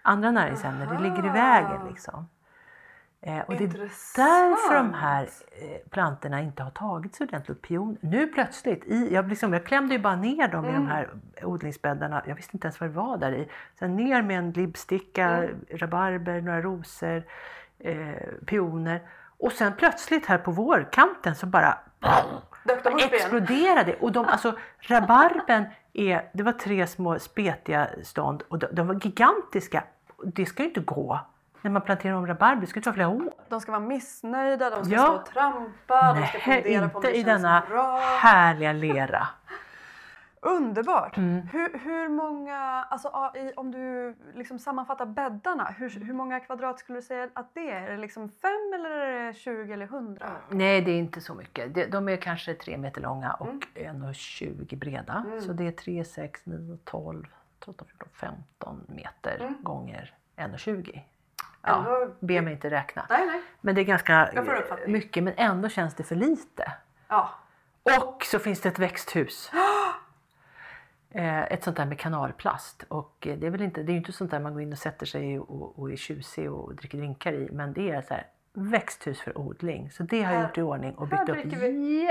andra 0.07 0.31
näringsämnen. 0.31 0.89
Det 0.89 1.03
ligger 1.03 1.27
i 1.27 1.29
vägen 1.29 1.81
liksom. 1.89 2.29
Eh, 3.21 3.41
och 3.41 3.57
det 3.57 3.65
är 3.65 3.69
därför 4.17 4.75
de 4.75 4.95
här 4.95 5.23
eh, 5.23 5.91
plantorna 5.91 6.41
inte 6.41 6.63
har 6.63 6.71
tagits 6.71 7.21
ordentligt. 7.21 7.63
Pion. 7.63 7.99
Nu 8.01 8.27
plötsligt, 8.27 8.85
i, 8.85 9.15
jag, 9.15 9.29
liksom, 9.29 9.53
jag 9.53 9.67
klämde 9.67 9.95
ju 9.95 10.01
bara 10.01 10.17
ner 10.17 10.49
dem 10.49 10.65
mm. 10.65 10.71
i 10.71 10.79
de 10.79 10.87
här 10.87 11.09
odlingsbäddarna. 11.43 12.23
Jag 12.27 12.35
visste 12.35 12.57
inte 12.57 12.67
ens 12.67 12.81
vad 12.81 12.91
det 12.91 12.95
var 12.95 13.17
där 13.17 13.33
i. 13.33 13.49
Sen 13.79 13.97
ner 13.97 14.23
med 14.23 14.39
en 14.39 14.53
glibbsticka, 14.53 15.29
mm. 15.29 15.65
rabarber, 15.71 16.41
några 16.41 16.63
rosor, 16.63 17.23
eh, 17.79 17.97
pioner. 18.47 19.01
Och 19.39 19.53
sen 19.53 19.73
plötsligt 19.73 20.27
här 20.27 20.39
på 20.39 20.51
vårkanten 20.51 21.35
så 21.35 21.47
bara 21.47 21.79
exploderade. 22.99 23.95
Och 24.01 24.13
de, 24.13 24.27
alltså, 24.27 24.59
rabarben 24.81 25.65
är, 25.93 26.31
det 26.33 26.43
var 26.43 26.53
tre 26.53 26.87
små 26.87 27.19
spetiga 27.19 27.89
stånd 28.03 28.43
och 28.49 28.59
de, 28.59 28.67
de 28.73 28.87
var 28.87 28.95
gigantiska. 28.95 29.85
Det 30.25 30.46
ska 30.46 30.62
ju 30.62 30.68
inte 30.68 30.80
gå 30.80 31.20
när 31.62 31.70
man 31.70 31.82
planterar 31.82 32.14
om 32.14 32.26
rabarber. 32.26 32.61
Det 32.61 32.66
ska 32.66 32.80
ta 32.80 32.92
flera 32.92 33.08
år. 33.08 33.32
De 33.49 33.61
ska 33.61 33.73
vara 33.73 33.80
missnöjda, 33.80 34.70
de 34.70 34.85
ska 34.85 34.94
ja. 34.94 35.02
stå 35.02 35.14
och 35.14 35.26
trampa, 35.26 36.12
Nej, 36.12 36.20
de 36.20 36.26
ska 36.28 36.38
fundera 36.38 36.88
på 36.88 36.99
om 36.99 37.02
det 37.02 37.12
känns 37.12 37.14
bra. 37.14 37.18
inte 37.18 37.18
i 37.18 37.23
denna 37.23 37.61
härliga 38.20 38.73
lera. 38.73 39.28
Underbart! 40.40 41.16
Mm. 41.16 41.40
Hur, 41.52 41.78
hur 41.78 42.08
många, 42.08 42.58
alltså, 42.90 43.32
om 43.56 43.70
du 43.70 44.16
liksom 44.35 44.58
sammanfattar 44.58 45.06
bäddarna, 45.06 45.75
hur, 45.78 45.90
hur 45.90 46.12
många 46.12 46.40
kvadrat 46.40 46.78
skulle 46.78 46.99
du 46.99 47.02
säga 47.02 47.28
att 47.35 47.54
det 47.54 47.70
är? 47.70 47.82
Är 47.82 47.90
det 47.90 47.96
liksom 47.96 48.28
fem 48.28 48.73
eller 48.75 48.90
är 48.90 49.26
det 49.26 49.35
20 49.35 49.73
eller 49.73 49.87
100? 49.87 50.26
Nej, 50.49 50.80
det 50.80 50.90
är 50.90 50.99
inte 50.99 51.20
så 51.20 51.35
mycket. 51.35 51.92
De 51.92 52.08
är 52.08 52.16
kanske 52.16 52.54
tre 52.54 52.76
meter 52.76 53.00
långa 53.00 53.32
och 53.32 53.49
mm. 53.75 54.02
1,20 54.04 54.76
breda. 54.76 55.25
Mm. 55.26 55.40
Så 55.40 55.52
det 55.52 55.66
är 55.66 55.73
3, 55.73 56.04
6, 56.04 56.46
9, 56.46 56.78
12, 56.85 57.26
13, 57.66 57.87
14, 57.88 58.08
15 58.12 58.85
meter 58.88 59.40
mm. 59.40 59.62
gånger 59.62 60.14
1,20. 60.37 61.00
Ja, 61.62 62.08
be 62.20 62.42
mig 62.42 62.52
inte 62.52 62.70
räkna. 62.70 63.06
Nej, 63.11 63.26
nej. 63.26 63.42
Men 63.61 63.75
det 63.75 63.80
är 63.80 63.85
ganska 63.85 64.30
mycket 64.87 65.23
men 65.23 65.35
ändå 65.37 65.68
känns 65.68 65.94
det 65.94 66.04
för 66.04 66.14
lite. 66.14 66.73
Ja. 67.08 67.30
Och 67.82 68.25
så 68.25 68.38
finns 68.38 68.61
det 68.61 68.68
ett 68.68 68.78
växthus. 68.78 69.50
Eh, 71.11 71.42
ett 71.42 71.64
sånt 71.64 71.76
där 71.76 71.85
med 71.85 71.99
kanalplast. 71.99 72.85
Och 72.88 73.26
eh, 73.26 73.38
det 73.38 73.46
är 73.46 73.50
väl 73.50 73.62
inte, 73.62 73.82
det 73.82 73.92
är 73.92 73.96
inte 73.96 74.12
sånt 74.12 74.30
där 74.30 74.40
man 74.40 74.52
går 74.52 74.62
in 74.62 74.73
och 74.73 74.78
sätter 74.78 75.06
sig 75.06 75.38
och, 75.38 75.78
och 75.78 75.92
är 75.92 75.96
tjusig 75.96 76.52
och 76.52 76.75
dricker 76.75 76.99
drinkar 76.99 77.32
i. 77.32 77.49
Men 77.52 77.73
det 77.73 77.90
är 77.90 78.02
så 78.02 78.14
här, 78.14 78.26
växthus 78.52 79.20
för 79.20 79.38
odling. 79.38 79.90
Så 79.90 80.02
det 80.02 80.23
har 80.23 80.35
jag 80.35 80.42
gjort 80.42 80.58
i 80.58 80.62
ordning 80.62 80.94
och 80.94 81.08
byggt 81.08 81.28
upp 81.28 81.37
vi. 81.44 82.08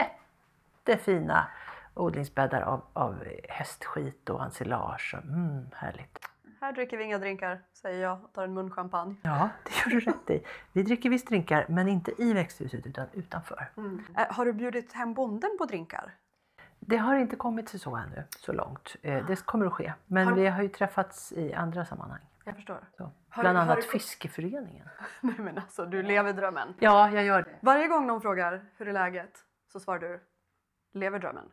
jättefina 0.85 1.47
odlingsbäddar 1.95 2.61
av, 2.61 2.81
av 2.93 3.23
hästskit 3.49 4.29
och 4.29 4.43
ensilage. 4.43 5.15
Mm, 5.23 5.65
härligt. 5.73 6.19
Här 6.61 6.71
dricker 6.71 6.97
vi 6.97 7.03
inga 7.03 7.17
drinkar, 7.17 7.61
säger 7.73 8.01
jag 8.01 8.23
och 8.23 8.33
tar 8.33 8.43
en 8.43 8.53
mun 8.53 8.71
champagne. 8.71 9.15
Ja, 9.23 9.49
det 9.63 9.71
gör 9.71 9.89
du 9.89 9.99
rätt 9.99 10.29
i. 10.29 10.45
Vi 10.73 10.83
dricker 10.83 11.09
visst 11.09 11.27
drinkar, 11.27 11.65
men 11.69 11.87
inte 11.87 12.21
i 12.21 12.33
växthuset 12.33 12.85
utan 12.85 13.07
utanför. 13.13 13.71
Mm. 13.77 14.03
Äh, 14.17 14.25
har 14.29 14.45
du 14.45 14.53
bjudit 14.53 14.93
hem 14.93 15.13
bonden 15.13 15.49
på 15.57 15.65
drinkar? 15.65 16.13
Det 16.79 16.97
har 16.97 17.15
inte 17.15 17.35
kommit 17.35 17.67
till 17.67 17.79
så 17.79 17.95
ännu, 17.95 18.23
så 18.39 18.53
långt. 18.53 18.95
Eh, 19.01 19.25
det 19.25 19.45
kommer 19.45 19.65
att 19.65 19.73
ske. 19.73 19.93
Men 20.05 20.27
har... 20.27 20.35
vi 20.35 20.47
har 20.47 20.63
ju 20.63 20.69
träffats 20.69 21.31
i 21.31 21.53
andra 21.53 21.85
sammanhang. 21.85 22.21
Jag 22.45 22.55
förstår. 22.55 22.79
Så. 22.97 23.11
Bland 23.41 23.57
annat 23.57 23.75
du... 23.75 23.81
Fiskeföreningen. 23.81 24.87
Nej 25.21 25.35
men 25.39 25.57
alltså, 25.57 25.85
du 25.85 26.03
lever 26.03 26.33
drömmen. 26.33 26.73
Ja, 26.79 27.11
jag 27.11 27.23
gör 27.23 27.41
det. 27.41 27.49
Varje 27.61 27.87
gång 27.87 28.07
någon 28.07 28.21
frågar 28.21 28.65
hur 28.77 28.87
är 28.87 28.93
läget 28.93 29.39
så 29.71 29.79
svarar 29.79 29.99
du 29.99 30.23
lever 30.93 31.19
drömmen. 31.19 31.51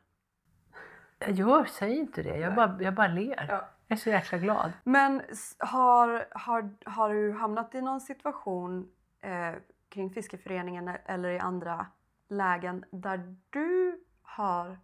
Jag 1.26 1.33
gör, 1.33 1.64
säg 1.64 1.97
inte 1.97 2.23
det. 2.23 2.37
Jag 2.37 2.55
bara, 2.55 2.79
jag 2.81 2.95
bara 2.95 3.09
ler. 3.09 3.47
Ja. 3.49 3.69
Jag 3.87 3.97
är 3.97 4.00
så 4.00 4.11
jäkla 4.11 4.38
glad. 4.38 4.73
Men 4.85 5.23
har, 5.59 6.26
har, 6.31 6.71
har 6.85 7.14
du 7.14 7.33
hamnat 7.33 7.75
i 7.75 7.81
någon 7.81 8.00
situation 8.00 8.88
eh, 9.21 9.55
kring 9.88 10.11
Fiskeföreningen 10.11 10.91
eller 11.07 11.29
i 11.29 11.38
andra 11.38 11.87
lägen 12.29 12.85
där 12.91 13.37
du 13.50 14.00
har 14.23 14.79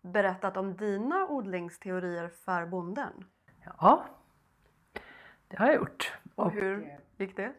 berättat 0.00 0.56
om 0.56 0.76
dina 0.76 1.26
odlingsteorier 1.26 2.28
för 2.28 2.66
bonden? 2.66 3.24
Ja, 3.80 4.04
det 5.48 5.58
har 5.58 5.66
jag 5.66 5.74
gjort. 5.74 6.18
Och 6.34 6.52
hur 6.52 6.98
gick 7.16 7.36
det? 7.36 7.52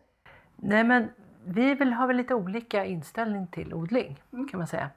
Nej 0.56 0.84
men 0.84 1.10
vi 1.46 1.76
vill, 1.76 1.94
har 1.94 2.08
väl 2.08 2.18
lite 2.18 2.36
olika 2.36 2.86
inställning 2.86 3.48
till 3.48 3.74
odling 3.74 4.22
mm. 4.34 4.48
kan 4.48 4.58
man 4.58 4.68
säga. 4.68 4.90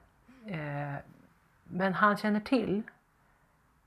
Eh, 0.47 0.95
men 1.73 1.93
han 1.93 2.17
känner 2.17 2.39
till 2.39 2.83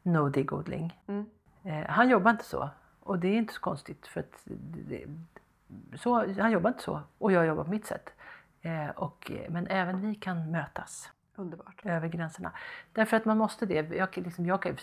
no-dig-odling. 0.02 1.00
Mm. 1.06 1.26
Eh, 1.62 1.86
han 1.88 2.08
jobbar 2.08 2.30
inte 2.30 2.44
så. 2.44 2.68
Och 3.00 3.18
det 3.18 3.28
är 3.28 3.34
inte 3.34 3.54
så 3.54 3.60
konstigt 3.60 4.06
för 4.06 4.20
att 4.20 4.40
det, 4.44 5.06
så, 5.94 6.40
han 6.40 6.50
jobbar 6.50 6.70
inte 6.70 6.82
så 6.82 7.00
och 7.18 7.32
jag 7.32 7.46
jobbar 7.46 7.64
på 7.64 7.70
mitt 7.70 7.86
sätt. 7.86 8.12
Eh, 8.62 8.88
och, 8.88 9.30
men 9.48 9.66
även 9.66 10.00
vi 10.00 10.14
kan 10.14 10.50
mötas. 10.50 11.10
Underbart. 11.38 11.80
Över 11.86 12.08
gränserna. 12.08 12.52
Därför 12.92 13.16
att 13.16 13.24
man 13.24 13.38
måste 13.38 13.66
det. 13.66 13.94
Jag, 13.96 14.08
liksom, 14.16 14.46
jag 14.46 14.62
kan, 14.62 14.76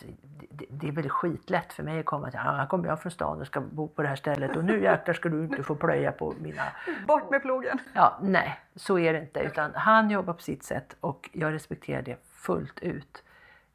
det, 0.49 0.65
det 0.69 0.87
är 0.87 0.91
väl 0.91 1.09
skitlätt 1.09 1.73
för 1.73 1.83
mig 1.83 1.99
att 1.99 2.05
komma 2.05 2.31
till, 2.31 2.39
ja, 2.43 2.51
här 2.51 2.65
kommer 2.65 2.87
jag 2.87 3.01
från 3.01 3.11
stan 3.11 3.41
och 3.41 3.47
ska 3.47 3.61
bo 3.61 3.87
på 3.87 4.01
det 4.01 4.07
här 4.07 4.15
stället 4.15 4.55
och 4.55 4.65
nu 4.65 4.83
jäklar 4.83 5.13
ska 5.13 5.29
du 5.29 5.43
inte 5.43 5.63
få 5.63 5.75
plöja 5.75 6.11
på 6.11 6.33
mina... 6.39 6.63
Bort 7.07 7.29
med 7.31 7.41
plogen! 7.41 7.79
Ja, 7.93 8.19
nej, 8.21 8.59
så 8.75 8.99
är 8.99 9.13
det 9.13 9.19
inte. 9.19 9.39
Utan 9.39 9.71
han 9.75 10.09
jobbar 10.09 10.33
på 10.33 10.41
sitt 10.41 10.63
sätt 10.63 10.95
och 10.99 11.29
jag 11.33 11.53
respekterar 11.53 12.01
det 12.01 12.32
fullt 12.45 12.79
ut. 12.79 13.23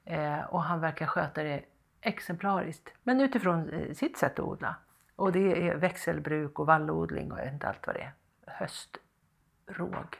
Eh, 0.04 0.40
och 0.40 0.62
han 0.62 0.80
verkar 0.80 1.06
sköta 1.06 1.42
det 1.42 1.64
exemplariskt, 2.00 2.94
men 3.02 3.20
utifrån 3.20 3.68
eh, 3.68 3.94
sitt 3.94 4.16
sätt 4.16 4.38
att 4.38 4.44
odla. 4.44 4.76
Och 5.16 5.32
det 5.32 5.68
är 5.68 5.76
växelbruk 5.76 6.58
och 6.58 6.66
vallodling 6.66 7.32
och 7.32 7.38
jag 7.38 7.44
vet 7.44 7.52
inte 7.52 7.68
allt 7.68 7.86
vad 7.86 7.96
det 7.96 8.02
är. 8.02 8.12
Höstråg. 8.46 10.16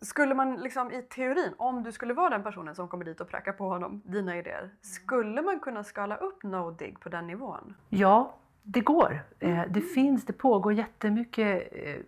Skulle 0.00 0.34
man 0.34 0.56
liksom 0.56 0.92
i 0.92 1.02
teorin, 1.02 1.54
om 1.56 1.82
du 1.82 1.92
skulle 1.92 2.14
vara 2.14 2.30
den 2.30 2.42
personen 2.42 2.74
som 2.74 2.88
kommer 2.88 3.04
dit 3.04 3.20
och 3.20 3.28
prackar 3.28 3.52
på 3.52 3.68
honom 3.68 4.02
dina 4.04 4.38
idéer, 4.38 4.70
skulle 4.80 5.42
man 5.42 5.60
kunna 5.60 5.84
skala 5.84 6.16
upp 6.16 6.42
no-dig 6.42 6.96
på 7.00 7.08
den 7.08 7.26
nivån? 7.26 7.74
Ja, 7.88 8.34
det 8.62 8.80
går. 8.80 9.22
Eh, 9.38 9.62
det 9.68 9.80
finns, 9.80 10.26
det 10.26 10.32
pågår 10.32 10.72
jättemycket 10.72 11.68
eh, 11.72 12.00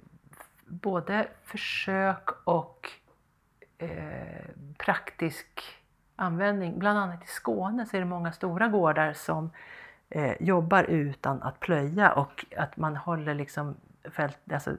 både 0.67 1.29
försök 1.45 2.29
och 2.45 2.91
eh, 3.81 4.45
praktisk 4.79 5.63
användning. 6.17 6.79
Bland 6.79 6.99
annat 6.99 7.25
i 7.25 7.27
Skåne 7.27 7.87
så 7.87 7.97
är 7.97 8.01
det 8.01 8.07
många 8.07 8.33
stora 8.33 8.69
gårdar 8.69 9.13
som 9.13 9.51
eh, 10.09 10.35
jobbar 10.41 10.85
utan 10.85 11.43
att 11.43 11.61
plöja 11.61 12.13
och 12.13 12.45
att 12.57 12.77
man 12.77 12.97
håller 12.97 13.35
liksom 13.35 13.77
fält, 14.05 14.39
alltså 14.53 14.77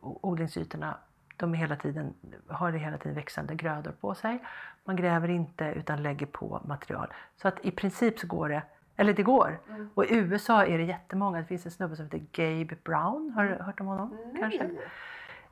odlingsytorna 0.00 0.96
de 1.36 1.54
är 1.54 1.58
hela 1.58 1.76
tiden, 1.76 2.14
har 2.48 2.72
hela 2.72 2.98
tiden 2.98 3.14
växande 3.14 3.54
grödor 3.54 3.92
på 4.00 4.14
sig. 4.14 4.42
Man 4.84 4.96
gräver 4.96 5.28
inte 5.28 5.64
utan 5.64 6.02
lägger 6.02 6.26
på 6.26 6.60
material. 6.64 7.12
Så 7.36 7.48
att 7.48 7.64
i 7.64 7.70
princip 7.70 8.18
så 8.18 8.26
går 8.26 8.48
det, 8.48 8.62
eller 8.96 9.12
det 9.12 9.22
går. 9.22 9.60
Mm. 9.68 9.90
Och 9.94 10.04
i 10.04 10.16
USA 10.16 10.64
är 10.66 10.78
det 10.78 10.84
jättemånga, 10.84 11.38
det 11.38 11.44
finns 11.44 11.66
en 11.66 11.72
snubbe 11.72 11.96
som 11.96 12.04
heter 12.04 12.22
Gabe 12.32 12.76
Brown, 12.84 13.32
har 13.36 13.44
du 13.44 13.62
hört 13.62 13.80
om 13.80 13.86
honom? 13.86 14.18
Mm. 14.24 14.36
Kanske? 14.40 14.70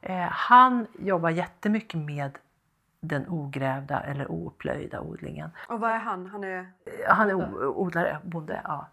Eh, 0.03 0.29
han 0.31 0.87
jobbar 0.99 1.31
jättemycket 1.31 2.01
med 2.01 2.39
den 3.01 3.29
ogrävda 3.29 4.01
eller 4.01 4.31
oplöjda 4.31 5.01
odlingen. 5.01 5.51
Och 5.69 5.81
vad 5.81 5.91
är 5.91 5.99
han? 5.99 6.27
Han 6.27 6.45
är, 6.45 6.73
han 7.09 7.31
är 7.31 7.35
odlare, 7.65 8.19
bonde. 8.25 8.61
Ja. 8.65 8.89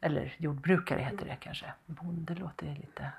Eller 0.00 0.34
jordbrukare 0.38 1.00
heter 1.00 1.26
det 1.26 1.36
kanske. 1.40 1.66
Bonde 1.86 2.34
låter 2.34 2.66
lite... 2.66 3.10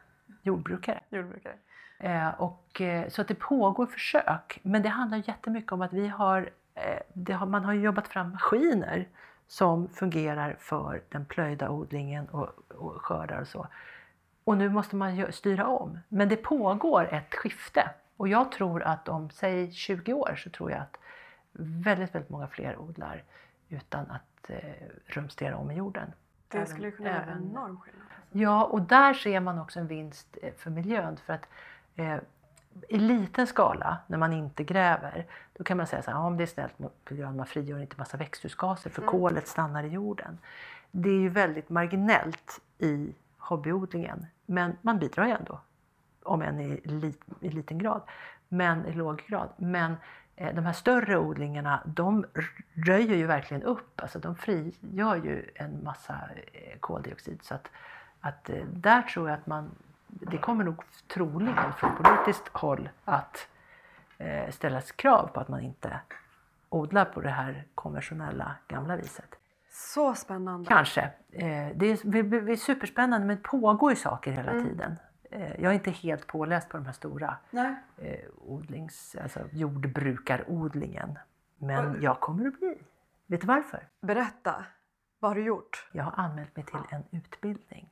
Jordbrukare. 0.41 1.00
Jordbrukare. 1.10 1.53
Eh, 2.00 2.29
och, 2.29 2.82
eh, 2.82 3.10
så 3.10 3.22
att 3.22 3.27
det 3.27 3.36
pågår 3.36 3.86
försök. 3.86 4.60
Men 4.63 4.82
det 4.82 4.89
handlar 4.89 5.17
jättemycket 5.17 5.72
om 5.72 5.82
att 5.82 5.94
vi 5.94 6.08
har, 6.08 6.50
eh, 6.75 7.38
har 7.38 7.46
man 7.46 7.65
har 7.65 7.74
jobbat 7.74 8.08
fram 8.08 8.32
maskiner 8.32 9.08
som 9.48 9.89
fungerar 9.89 10.56
för 10.60 11.01
den 11.10 11.25
plöjda 11.25 11.70
odlingen 11.70 12.27
och, 12.27 12.50
och 12.70 13.01
skördar 13.01 13.41
och 13.41 13.48
så. 13.48 13.67
Och 14.44 14.58
nu 14.58 14.70
måste 14.70 14.96
man 14.96 15.32
styra 15.32 15.67
om. 15.67 16.00
Men 16.10 16.29
det 16.29 16.36
pågår 16.36 17.13
ett 17.13 17.36
skifte. 17.36 17.89
Och 18.17 18.27
jag 18.27 18.51
tror 18.51 18.83
att 18.83 19.07
om, 19.09 19.29
säg 19.29 19.71
20 19.71 20.13
år, 20.13 20.36
så 20.38 20.50
tror 20.50 20.71
jag 20.71 20.79
att 20.81 20.97
väldigt, 21.59 22.15
väldigt 22.15 22.29
många 22.29 22.47
fler 22.47 22.77
odlar 22.79 23.24
utan 23.69 24.12
att 24.12 24.50
eh, 24.50 24.59
rumstera 25.05 25.57
om 25.57 25.71
i 25.71 25.75
jorden. 25.75 26.12
Det 26.47 26.57
Även- 26.57 26.67
skulle 26.67 26.91
kunna 26.91 27.09
göra 27.09 27.21
även- 27.24 27.38
en 27.38 27.50
enorm 27.50 27.79
skillnad. 27.79 28.07
Ja, 28.31 28.63
och 28.63 28.81
där 28.81 29.13
ser 29.13 29.39
man 29.39 29.59
också 29.59 29.79
en 29.79 29.88
vinst 29.88 30.38
eh, 30.41 30.53
för 30.57 30.69
miljön. 30.69 31.17
För 31.17 31.33
att 31.33 31.50
eh, 31.95 32.17
i 32.89 32.97
liten 32.97 33.47
skala, 33.47 33.97
när 34.07 34.17
man 34.17 34.33
inte 34.33 34.63
gräver, 34.63 35.25
då 35.53 35.63
kan 35.63 35.77
man 35.77 35.88
säga 35.88 36.01
så 36.01 36.12
här, 36.12 36.17
ja, 36.17 36.24
om 36.27 36.38
det 36.38 36.43
är 36.43 36.47
snällt 36.47 36.79
mot 36.79 37.09
miljön, 37.09 37.36
man 37.38 37.45
frigör 37.45 37.79
inte 37.79 37.95
massa 37.97 38.17
växthusgaser 38.17 38.89
för 38.89 39.01
kolet 39.01 39.47
stannar 39.47 39.83
i 39.83 39.88
jorden. 39.88 40.38
Det 40.91 41.09
är 41.09 41.19
ju 41.19 41.29
väldigt 41.29 41.69
marginellt 41.69 42.62
i 42.77 43.15
hobbyodlingen, 43.38 44.25
men 44.45 44.77
man 44.81 45.00
bidrar 45.00 45.25
ju 45.25 45.31
ändå. 45.31 45.59
Om 46.27 46.41
än 46.41 46.60
i, 46.60 46.81
li, 46.84 47.13
i 47.41 47.50
liten 47.50 47.77
grad, 47.77 48.01
men 48.50 48.86
i 48.86 48.93
låg 48.93 49.24
grad. 49.27 49.50
Men 49.57 49.96
eh, 50.36 50.55
de 50.55 50.65
här 50.65 50.74
större 50.74 51.17
odlingarna, 51.17 51.81
de 51.86 52.25
röjer 52.74 53.15
ju 53.15 53.25
verkligen 53.25 53.63
upp, 53.63 54.01
alltså 54.01 54.19
de 54.19 54.36
frigör 54.36 55.15
ju 55.15 55.51
en 55.55 55.84
massa 55.84 56.19
eh, 56.53 56.79
koldioxid. 56.79 57.39
Så 57.43 57.55
att, 57.55 57.67
att 58.22 58.50
eh, 58.50 58.65
där 58.65 59.01
tror 59.01 59.29
jag 59.29 59.39
att 59.39 59.48
man, 59.48 59.72
det 60.07 60.38
kommer 60.38 60.63
nog 60.63 60.84
troligen 61.07 61.74
från 61.74 61.96
politiskt 61.96 62.48
håll 62.48 62.89
att 63.05 63.48
ställas 64.50 64.91
krav 64.91 65.27
på 65.27 65.39
att 65.39 65.48
man 65.48 65.62
inte 65.62 66.00
odlar 66.69 67.05
på 67.05 67.22
det 67.22 67.29
här 67.29 67.63
konventionella 67.75 68.55
gamla 68.67 68.96
viset. 68.96 69.36
Så 69.69 70.15
spännande. 70.15 70.67
Kanske. 70.67 71.10
Det, 71.27 71.46
är, 71.46 71.74
det 71.74 72.51
är- 72.51 72.55
superspännande 72.55 73.27
men 73.27 73.36
det 73.36 73.43
pågår 73.43 73.91
ju 73.91 73.96
saker 73.96 74.31
hela 74.31 74.51
tiden. 74.51 74.96
Eh, 75.29 75.62
jag 75.62 75.72
är 75.72 75.75
inte 75.75 75.91
helt 75.91 76.27
påläst 76.27 76.69
på 76.69 76.77
de 76.77 76.86
här 76.86 76.93
stora 76.93 77.38
Nej. 77.51 77.75
eh, 77.98 78.29
odlings, 78.38 79.15
alltså 79.22 79.39
jordbrukarodlingen. 79.51 81.19
Men 81.57 82.01
jag 82.01 82.19
kommer 82.19 82.48
att 82.48 82.60
bli. 82.60 82.77
Vet 83.25 83.41
du 83.41 83.48
varför? 83.48 83.88
Berätta. 84.01 84.65
Vad 85.19 85.31
har 85.31 85.36
du 85.36 85.43
gjort? 85.43 85.89
Jag 85.91 86.03
har 86.03 86.24
anmält 86.24 86.55
mig 86.55 86.65
till 86.65 86.79
en 86.89 87.03
utbildning. 87.12 87.89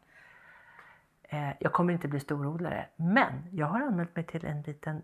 Eh, 1.23 1.49
jag 1.59 1.73
kommer 1.73 1.93
inte 1.93 2.07
bli 2.07 2.19
storodlare, 2.19 2.89
men 2.95 3.33
jag 3.51 3.67
har 3.67 3.81
anmält 3.81 4.15
mig 4.15 4.25
till 4.25 4.45
en 4.45 4.61
liten 4.61 5.01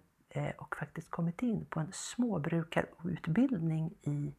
och 0.57 0.75
faktiskt 0.75 1.09
kommit 1.09 1.41
in 1.41 1.65
på 1.65 1.79
en 1.79 1.91
småbrukarutbildning 1.91 3.93
i 4.01 4.33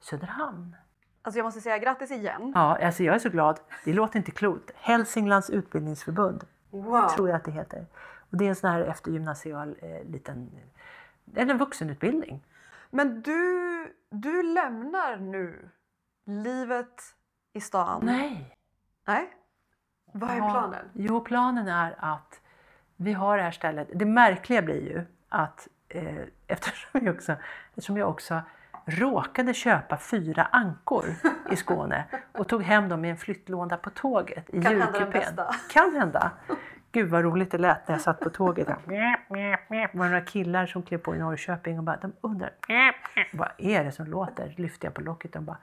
Söderhamn. 0.00 0.76
Alltså 1.22 1.38
jag 1.38 1.44
måste 1.44 1.60
säga 1.60 1.78
grattis 1.78 2.10
igen. 2.10 2.52
Ja, 2.54 2.84
alltså 2.84 3.02
jag 3.02 3.14
är 3.14 3.18
så 3.18 3.28
glad. 3.28 3.60
Det 3.84 3.92
låter 3.92 4.18
inte 4.18 4.30
klokt. 4.30 4.70
Hälsinglands 4.74 5.50
utbildningsförbund 5.50 6.44
Wow. 6.72 7.08
tror 7.08 7.28
jag 7.28 7.36
att 7.36 7.44
det 7.44 7.50
heter. 7.50 7.86
Och 8.30 8.36
det 8.36 8.44
är 8.44 8.48
en 8.48 8.56
sån 8.56 8.70
här 8.70 8.80
eftergymnasial 8.80 9.76
eh, 9.82 10.10
liten, 10.10 10.50
eller 11.36 11.52
en 11.52 11.58
vuxenutbildning. 11.58 12.44
Men 12.90 13.22
du, 13.22 13.94
du 14.10 14.42
lämnar 14.42 15.16
nu 15.16 15.68
livet 16.24 17.02
i 17.52 17.60
stan? 17.60 18.00
Nej! 18.04 18.56
Nej? 19.06 19.30
Vad 20.12 20.30
är 20.30 20.36
Ja, 20.36 20.50
planen? 20.50 20.90
Jo, 20.92 21.20
planen 21.20 21.68
är 21.68 21.94
att 21.98 22.40
vi 22.96 23.12
har 23.12 23.36
det 23.36 23.42
här 23.42 23.50
stället. 23.50 23.88
Det 23.94 24.04
märkliga 24.04 24.62
blir 24.62 24.82
ju 24.82 25.04
att 25.28 25.68
eh, 25.88 26.22
eftersom, 26.46 27.00
jag 27.04 27.14
också, 27.14 27.36
eftersom 27.68 27.96
jag 27.96 28.08
också 28.08 28.40
råkade 28.86 29.54
köpa 29.54 29.96
fyra 29.96 30.48
ankor 30.52 31.04
i 31.50 31.56
Skåne 31.56 32.04
och 32.32 32.48
tog 32.48 32.62
hem 32.62 32.88
dem 32.88 33.04
i 33.04 33.10
en 33.10 33.16
flyttlåda 33.16 33.76
på 33.76 33.90
tåget 33.90 34.50
i 34.50 34.62
Kan 34.62 34.72
julkupén. 34.72 35.38
Kan 35.70 35.96
hända. 35.96 36.30
Gud 36.92 37.10
vad 37.10 37.22
roligt 37.22 37.50
det 37.50 37.58
lät 37.58 37.88
när 37.88 37.94
jag 37.94 38.02
satt 38.02 38.20
på 38.20 38.30
tåget. 38.30 38.68
Det 38.68 39.18
var 39.92 40.04
några 40.04 40.20
killar 40.20 40.66
som 40.66 40.82
klev 40.82 40.98
på 40.98 41.14
i 41.14 41.18
Norrköping 41.18 41.78
och 41.78 41.84
bara, 41.84 41.96
de 41.96 42.12
undrar 42.20 42.50
vad 43.32 43.48
är 43.58 43.84
det 43.84 43.92
som 43.92 44.06
låter? 44.06 44.54
Lyfte 44.56 44.86
jag 44.86 44.94
på 44.94 45.00
locket 45.00 45.36
och 45.36 45.42
bara, 45.42 45.58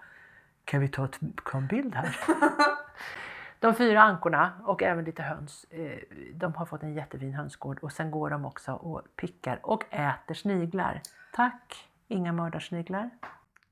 kan 0.65 0.79
vi 0.81 0.87
ta 0.87 1.05
ett, 1.05 1.19
en 1.53 1.67
bild 1.67 1.95
här? 1.95 2.17
De 3.59 3.75
fyra 3.75 4.01
ankorna 4.01 4.51
och 4.63 4.83
även 4.83 5.05
lite 5.05 5.23
höns, 5.23 5.65
eh, 5.69 5.99
de 6.33 6.53
har 6.55 6.65
fått 6.65 6.83
en 6.83 6.93
jättefin 6.93 7.33
hönsgård 7.33 7.79
och 7.81 7.91
sen 7.91 8.11
går 8.11 8.29
de 8.29 8.45
också 8.45 8.73
och 8.73 9.01
pickar 9.15 9.59
och 9.63 9.93
äter 9.93 10.33
sniglar. 10.33 11.01
Tack! 11.33 11.88
Inga 12.11 12.33
mördarsniglar. 12.33 13.09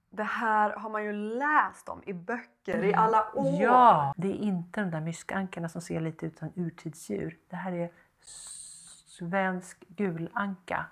Det 0.10 0.24
här 0.24 0.70
har 0.70 0.90
man 0.90 1.04
ju 1.04 1.12
läst 1.14 1.90
om 1.90 2.02
i 2.06 2.14
böcker 2.14 2.84
i 2.84 2.94
alla 2.94 3.26
år. 3.34 3.62
Ja! 3.62 4.14
Det 4.18 4.28
är 4.28 4.36
inte 4.36 4.82
de 4.82 4.92
där 4.92 5.02
myskankarna 5.02 5.70
som 5.70 5.82
ser 5.82 6.02
lite 6.02 6.26
ut 6.26 6.38
som 6.38 6.52
urtidsdjur. 6.56 7.38
Det 7.50 7.56
här 7.56 7.72
är 7.72 7.90
svensk 9.18 9.84
gulanka. 9.88 10.86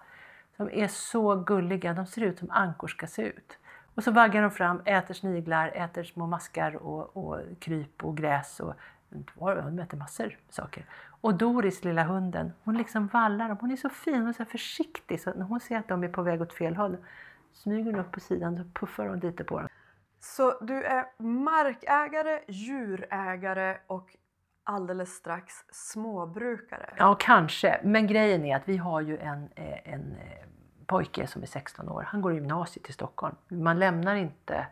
De 0.58 0.70
är 0.72 0.88
så 0.88 1.36
gulliga. 1.36 1.94
De 1.94 2.06
ser 2.06 2.22
ut 2.22 2.40
som 2.40 2.52
ankor 2.52 2.88
ska 2.88 3.08
se 3.08 3.22
ut. 3.22 3.58
Och 3.96 4.04
så 4.04 4.12
vaggar 4.12 4.42
de 4.42 4.52
fram, 4.52 4.82
äter 4.86 5.14
sniglar, 5.14 5.68
äter 5.68 6.04
små 6.04 6.28
maskar 6.28 6.76
och, 6.76 7.18
och 7.18 7.40
kryp 7.60 8.04
och 8.04 8.18
gräs. 8.18 8.60
Och, 8.60 8.74
de 9.36 9.80
äter 9.80 9.98
massor 9.98 10.38
saker. 10.50 10.86
Och 11.22 11.36
Doris, 11.36 11.84
lilla 11.84 12.04
hunden, 12.04 12.54
hon 12.64 12.78
liksom 12.78 13.08
vallar 13.08 13.48
dem. 13.48 13.58
Hon 13.62 13.72
är 13.72 13.76
så 13.76 13.90
fin, 13.90 14.28
är 14.28 14.34
så 14.34 14.46
försiktig. 14.46 15.22
Så 15.22 15.34
när 15.34 15.46
hon 15.46 15.60
ser 15.60 15.78
att 15.78 15.88
de 15.88 16.04
är 16.04 16.08
på 16.08 16.22
väg 16.22 16.42
åt 16.42 16.54
fel 16.54 16.76
håll 16.76 16.98
smyger 17.56 17.92
hon 17.92 18.00
upp 18.00 18.12
på 18.12 18.20
sidan 18.20 18.60
och 18.60 18.80
puffar 18.80 19.06
hon 19.06 19.20
lite 19.20 19.44
på 19.44 19.60
dem. 19.60 19.70
Så 20.20 20.58
du 20.62 20.84
är 20.84 21.06
markägare, 21.18 22.40
djurägare 22.48 23.78
och 23.88 24.16
alldeles 24.64 25.14
strax 25.16 25.54
småbrukare. 25.72 26.94
Ja, 26.98 27.16
kanske. 27.20 27.82
Men 27.84 28.08
grejen 28.08 28.46
är 28.46 28.56
att 28.56 28.70
vi 28.70 28.78
har 28.78 29.02
ju 29.02 29.18
en, 29.18 29.50
eh, 29.56 29.94
en 29.94 30.12
eh, 30.12 30.48
pojke 30.86 31.28
som 31.28 31.42
är 31.42 31.46
16 31.46 31.90
år. 31.90 32.04
Han 32.08 32.22
går 32.22 32.32
i 32.32 32.36
gymnasiet 32.36 32.90
i 32.90 32.94
Stockholm. 32.94 33.36
Man 33.48 33.80
lämnar 33.80 34.16
inte 34.16 34.68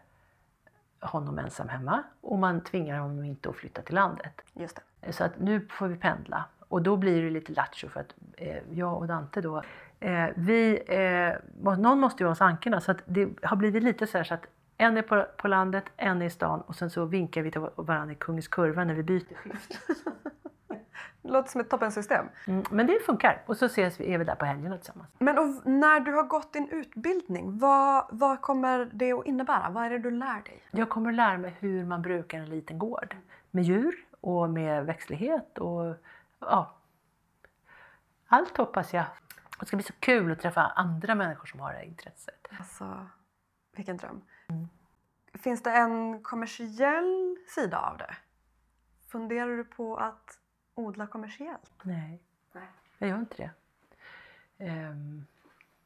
honom 1.00 1.39
ensam 1.39 1.69
hemma 1.69 2.04
och 2.22 2.39
man 2.39 2.62
tvingar 2.62 3.00
honom 3.00 3.24
inte 3.24 3.50
att 3.50 3.56
flytta 3.56 3.82
till 3.82 3.96
landet. 3.96 4.41
Just 4.54 4.80
det. 5.02 5.13
Så 5.13 5.24
att 5.24 5.39
nu 5.39 5.67
får 5.69 5.88
vi 5.88 5.96
pendla. 5.96 6.46
Och 6.60 6.82
då 6.82 6.98
blir 6.98 7.24
det 7.24 7.30
lite 7.30 7.52
lattjo 7.52 7.89
för 7.89 8.00
att 8.00 8.13
eh, 8.38 8.58
jag 8.72 8.98
och 8.98 9.08
Dante 9.08 9.41
då, 9.41 9.63
eh, 10.04 10.30
vi, 10.36 10.84
eh, 10.88 11.76
någon 11.78 12.00
måste 12.00 12.24
ju 12.24 12.28
ha 12.28 12.32
hos 12.32 12.42
ankorna 12.42 12.82
så 12.82 12.94
det 13.06 13.30
har 13.44 13.56
blivit 13.56 13.84
lite 13.84 14.08
så 14.08 14.18
här 14.18 14.24
så 14.24 14.34
att 14.34 14.48
en 14.78 14.98
är 14.98 15.02
på, 15.02 15.26
på 15.38 15.48
landet, 15.48 15.84
en 15.98 16.22
är 16.22 16.26
i 16.26 16.30
stan 16.30 16.62
och 16.62 16.76
sen 16.76 16.89
så 16.89 17.06
vinkar 17.06 17.42
vi 17.42 17.52
till 17.52 17.68
varandra 17.76 18.13
i 18.13 18.16
Kungens 18.16 18.48
Kurva 18.48 18.84
när 18.84 18.94
vi 18.94 19.04
byter 19.04 19.36
skift. 19.36 19.80
Det 21.22 21.30
låter 21.30 21.50
som 21.50 21.62
ett 21.62 21.70
toppensystem. 21.70 22.26
Mm, 22.48 22.63
men 22.72 22.88
det 22.88 23.00
funkar 23.06 23.42
och 23.46 23.58
så 23.58 23.66
ses 23.66 24.00
vi, 24.00 24.13
är 24.13 24.18
vi 24.18 24.24
där 24.24 24.36
på 24.36 24.46
helgerna 24.46 24.78
tillsammans. 24.78 25.10
Men 25.20 25.38
och 25.38 25.68
när 25.68 26.00
du 26.00 26.13
har 26.13 26.24
gått 26.24 26.54
din 26.54 26.70
utbildning, 26.70 27.60
vad, 27.60 28.06
vad 28.12 28.42
kommer 28.42 28.89
det 28.94 29.13
att 29.13 29.26
innebära? 29.26 29.70
Vad 29.70 29.86
är 29.86 29.89
det 29.89 30.00
du 30.00 30.12
lär 30.12 30.44
dig? 30.44 30.63
Jag 30.72 30.89
kommer 30.89 31.10
att 31.10 31.16
lära 31.16 31.38
mig 31.38 31.56
hur 31.60 31.86
man 31.86 32.02
brukar 32.02 32.39
en 32.39 32.50
liten 32.50 32.80
gård. 32.80 33.16
Med 33.52 33.63
djur 33.63 33.96
och 34.22 34.50
med 34.50 34.86
växtlighet 34.86 35.58
och 35.58 35.96
ja. 36.39 36.76
Allt 38.28 38.58
hoppas 38.58 38.94
jag. 38.94 39.06
Det 39.63 39.67
ska 39.67 39.78
bli 39.78 39.84
så 39.84 39.93
kul 39.99 40.32
att 40.32 40.39
träffa 40.39 40.62
andra 40.62 41.15
människor 41.15 41.45
som 41.45 41.60
har 41.60 41.71
det 41.71 41.78
här 41.78 41.86
intresset. 41.86 42.47
Alltså, 42.60 43.08
vilken 43.76 43.97
dröm. 43.97 44.21
Finns 45.34 45.63
det 45.63 45.71
en 45.71 46.23
kommersiell 46.23 47.38
sida 47.56 47.80
av 47.80 47.97
det? 47.97 48.15
Funderar 49.08 49.58
du 49.58 49.63
på 49.63 49.97
att 49.97 50.39
odla 50.76 51.08
kommersiellt? 51.08 51.71
Nej, 51.84 52.21
Nej. 52.52 52.63
jag 52.97 53.10
gör 53.10 53.17
inte 53.19 53.36
det. 53.38 53.52
Ehm, 54.65 55.26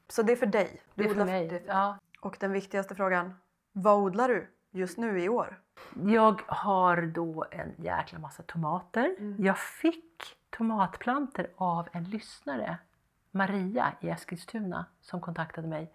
Så 0.08 0.22
det 0.24 0.32
är 0.32 0.36
för 0.36 0.46
dig? 0.46 0.82
Du 0.96 1.04
det 1.04 1.10
är 1.10 1.14
för 1.16 1.26
mig. 1.26 1.48
det- 1.48 1.64
Ja. 1.68 1.98
Och 2.22 2.38
den 2.40 2.52
viktigaste 2.52 2.96
frågan, 2.96 3.34
vad 3.72 3.96
odlar 3.98 4.28
du 4.28 4.52
just 4.72 4.98
nu 4.98 5.22
i 5.22 5.30
år? 5.30 5.62
Jag 6.06 6.42
har 6.48 7.02
då 7.02 7.46
en 7.52 7.74
jäkla 7.78 8.20
massa 8.20 8.44
tomater. 8.44 9.16
Jag 9.40 9.58
fick 9.58 10.38
tomatplanter 10.50 11.52
av 11.56 11.88
en 11.94 12.04
lyssnare, 12.04 12.78
Maria 13.38 13.94
i 14.02 14.10
Eskilstuna, 14.10 14.86
som 15.02 15.22
kontaktade 15.22 15.68
mig 15.68 15.92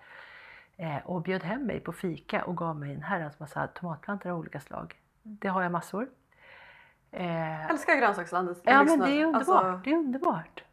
eh, 0.77 0.97
och 1.05 1.23
bjöd 1.23 1.43
hem 1.43 1.67
mig 1.67 1.81
på 1.81 1.93
fika 1.93 2.45
och 2.45 2.57
gav 2.57 2.77
mig 2.77 2.95
en 2.95 3.03
herrans 3.03 3.41
massa 3.41 3.67
tomatplantor 3.67 4.31
av 4.31 4.39
olika 4.39 4.61
slag. 4.61 4.95
Det 5.23 5.49
har 5.49 5.63
jag 5.63 5.73
massor. 5.73 6.09
Eh, 7.11 7.71
Älskar 7.71 7.97
grönsakslandet. 7.97 8.59
Ja, 8.65 8.85
men 8.85 8.99
det 8.99 9.11
är 9.11 9.25
underbart. 9.27 9.65
Alltså, 9.65 9.81
Det 9.85 9.91
är 9.91 9.97
underbart. 9.97 10.65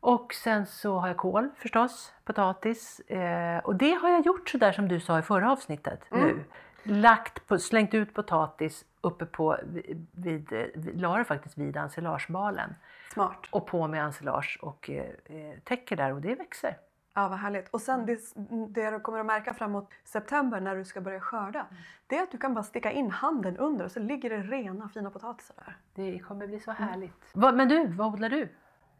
Och 0.00 0.34
sen 0.34 0.66
så 0.66 0.98
har 0.98 1.08
jag 1.08 1.16
kål 1.16 1.50
förstås, 1.56 2.12
potatis. 2.24 3.00
Eh, 3.00 3.58
och 3.58 3.76
det 3.76 3.92
har 3.94 4.08
jag 4.10 4.26
gjort 4.26 4.48
sådär 4.48 4.72
som 4.72 4.88
du 4.88 5.00
sa 5.00 5.18
i 5.18 5.22
förra 5.22 5.52
avsnittet 5.52 6.04
nu. 6.10 6.44
Lagt 6.84 7.46
på, 7.46 7.58
slängt 7.58 7.94
ut 7.94 8.14
potatis 8.14 8.84
uppe 9.00 9.26
på, 9.26 9.56
vid, 9.64 10.06
vid, 10.12 10.52
la 11.00 11.16
det 11.18 11.24
faktiskt 11.24 11.58
vid 11.58 11.76
ensilagebalen. 11.76 12.74
smart. 13.12 13.46
Och 13.50 13.66
på 13.66 13.88
med 13.88 14.04
ensilage 14.04 14.58
och 14.62 14.90
eh, 14.90 15.04
eh, 15.24 15.58
täcker 15.64 15.96
där 15.96 16.12
och 16.12 16.20
det 16.20 16.34
växer. 16.34 16.78
Ja, 17.14 17.28
vad 17.28 17.38
härligt. 17.38 17.68
Och 17.70 17.80
sen 17.80 18.06
det, 18.06 18.18
det 18.68 18.90
du 18.90 19.00
kommer 19.00 19.20
att 19.20 19.26
märka 19.26 19.54
framåt 19.54 19.90
september 20.04 20.60
när 20.60 20.76
du 20.76 20.84
ska 20.84 21.00
börja 21.00 21.20
skörda, 21.20 21.66
det 22.06 22.16
är 22.18 22.22
att 22.22 22.30
du 22.30 22.38
kan 22.38 22.54
bara 22.54 22.64
sticka 22.64 22.90
in 22.92 23.10
handen 23.10 23.56
under 23.56 23.84
och 23.84 23.90
så 23.90 24.00
ligger 24.00 24.30
det 24.30 24.36
rena 24.38 24.88
fina 24.88 25.10
potatisar 25.10 25.56
där. 25.56 25.76
Det 25.94 26.18
kommer 26.18 26.46
bli 26.46 26.60
så 26.60 26.70
härligt. 26.70 27.30
Vad- 27.32 27.54
men 27.54 27.68
du, 27.68 27.86
vad 27.86 28.12
odlar 28.12 28.28
du 28.28 28.48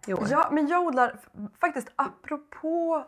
i 0.06 0.12
år? 0.14 0.26
Ja, 0.30 0.48
men 0.52 0.66
jag 0.68 0.82
odlar 0.86 1.16
faktiskt 1.60 1.92
apropå 1.96 3.04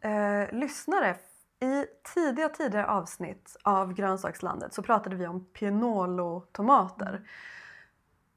eh, 0.00 0.52
lyssnare. 0.52 1.16
I 1.60 1.86
tidiga 2.14 2.48
tidigare 2.48 2.86
avsnitt 2.86 3.56
av 3.62 3.92
Grönsakslandet 3.92 4.74
så 4.74 4.82
pratade 4.82 5.16
vi 5.16 5.26
om 5.26 5.44
Pianolotomater. 5.44 7.28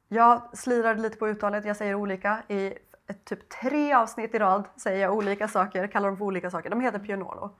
Jag 0.07 0.57
slirade 0.57 1.01
lite 1.01 1.17
på 1.17 1.27
uttalet, 1.27 1.65
jag 1.65 1.77
säger 1.77 1.95
olika. 1.95 2.43
I 2.47 2.73
ett, 3.07 3.25
typ 3.25 3.49
tre 3.49 3.93
avsnitt 3.93 4.35
i 4.35 4.39
rad 4.39 4.67
säger 4.75 5.01
jag 5.01 5.15
olika 5.15 5.47
saker, 5.47 5.87
kallar 5.87 6.07
dem 6.07 6.17
för 6.17 6.25
olika 6.25 6.51
saker. 6.51 6.69
De 6.69 6.81
heter 6.81 6.99
Pianolo. 6.99 7.55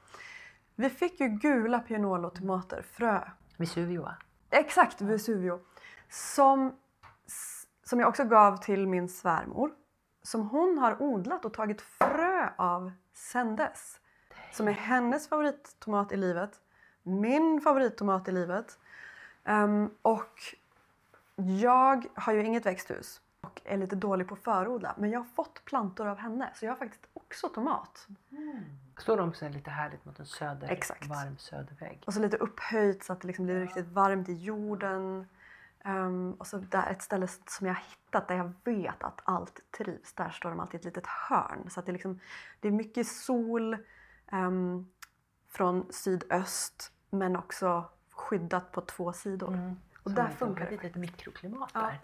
Vi 0.76 0.90
fick 0.90 1.20
ju 1.20 1.28
gula 1.28 1.80
Pianolotomater, 1.80 2.82
frö. 2.82 3.22
Vesuvio 3.58 4.02
va? 4.02 4.16
Exakt, 4.50 5.02
Vesuvio. 5.02 5.60
Som, 6.10 6.76
som 7.84 8.00
jag 8.00 8.10
också 8.10 8.24
gav 8.24 8.58
till 8.58 8.88
min 8.88 9.10
svärmor. 9.10 9.72
Som 10.24 10.50
hon 10.50 10.78
har 10.78 11.02
odlat 11.02 11.46
och 11.46 11.54
tagit 11.54 11.82
frö 11.82 12.50
av 12.58 12.92
sen 13.14 13.56
dess. 13.56 14.00
Som 14.52 14.68
är 14.68 14.72
hennes 14.72 15.30
favorittomat 15.30 16.12
i 16.12 16.18
livet. 16.18 16.62
Min 17.04 17.62
favorittomat 17.62 18.28
i 18.28 18.32
livet. 18.32 18.80
Um, 19.46 19.96
och 20.02 20.56
jag 21.36 22.06
har 22.14 22.34
ju 22.34 22.44
inget 22.44 22.66
växthus 22.66 23.22
och 23.42 23.62
är 23.66 23.78
lite 23.78 23.96
dålig 23.96 24.28
på 24.28 24.34
att 24.34 24.44
förodla. 24.44 24.96
Men 24.98 25.12
jag 25.12 25.20
har 25.20 25.26
fått 25.26 25.66
plantor 25.66 26.08
av 26.08 26.18
henne 26.18 26.50
så 26.56 26.66
jag 26.66 26.72
har 26.72 26.78
faktiskt 26.78 27.08
också 27.14 27.50
tomat. 27.50 28.08
Mm. 28.32 28.64
Står 28.98 29.18
de 29.18 29.34
så 29.34 29.50
lite 29.50 29.70
härligt 29.70 30.06
mot 30.06 30.20
en 30.20 30.26
söder, 30.26 30.70
Exakt. 30.70 31.06
varm 31.06 31.38
södervägg? 31.38 32.04
Och 32.06 32.14
så 32.14 32.20
lite 32.20 32.38
upphöjt 32.38 33.04
så 33.04 33.14
att 33.14 33.22
det 33.22 33.28
liksom 33.28 33.46
blir 33.46 33.60
riktigt 33.60 33.88
varmt 33.88 34.30
i 34.30 34.34
jorden. 34.34 35.28
Um, 35.86 36.34
och 36.34 36.48
så 36.48 36.58
där 36.58 36.92
ett 36.92 37.02
ställe 37.02 37.28
som 37.28 37.68
jag 37.68 37.74
har 37.74 37.82
hittat 37.82 38.28
där 38.28 38.36
jag 38.36 38.54
vet 38.64 39.04
att 39.04 39.22
allt 39.24 39.72
trivs. 39.78 40.14
Där 40.14 40.30
står 40.30 40.50
de 40.50 40.60
alltid 40.60 40.76
i 40.76 40.78
ett 40.80 40.86
litet 40.86 41.08
hörn. 41.08 41.70
Så 41.70 41.80
att 41.80 41.86
det, 41.86 41.92
liksom, 41.92 42.20
det 42.60 42.68
är 42.68 42.72
mycket 42.72 43.08
sol 43.08 43.78
um, 44.32 44.90
från 45.50 45.94
sydöst 45.94 46.92
men 47.10 47.36
också 47.36 47.86
skyddat 48.12 48.72
på 48.72 48.82
två 48.82 49.14
sidor. 49.14 49.54
Mm. 49.54 49.76
Och 50.04 50.12
Så 50.12 50.16
där 50.18 50.24
det 50.28 50.34
funkar 50.36 50.64
ett 50.64 50.70
det. 50.70 50.76
litet 50.84 50.96
mikroklimat 50.96 51.72
Ja. 51.74 51.80
där. 51.82 52.00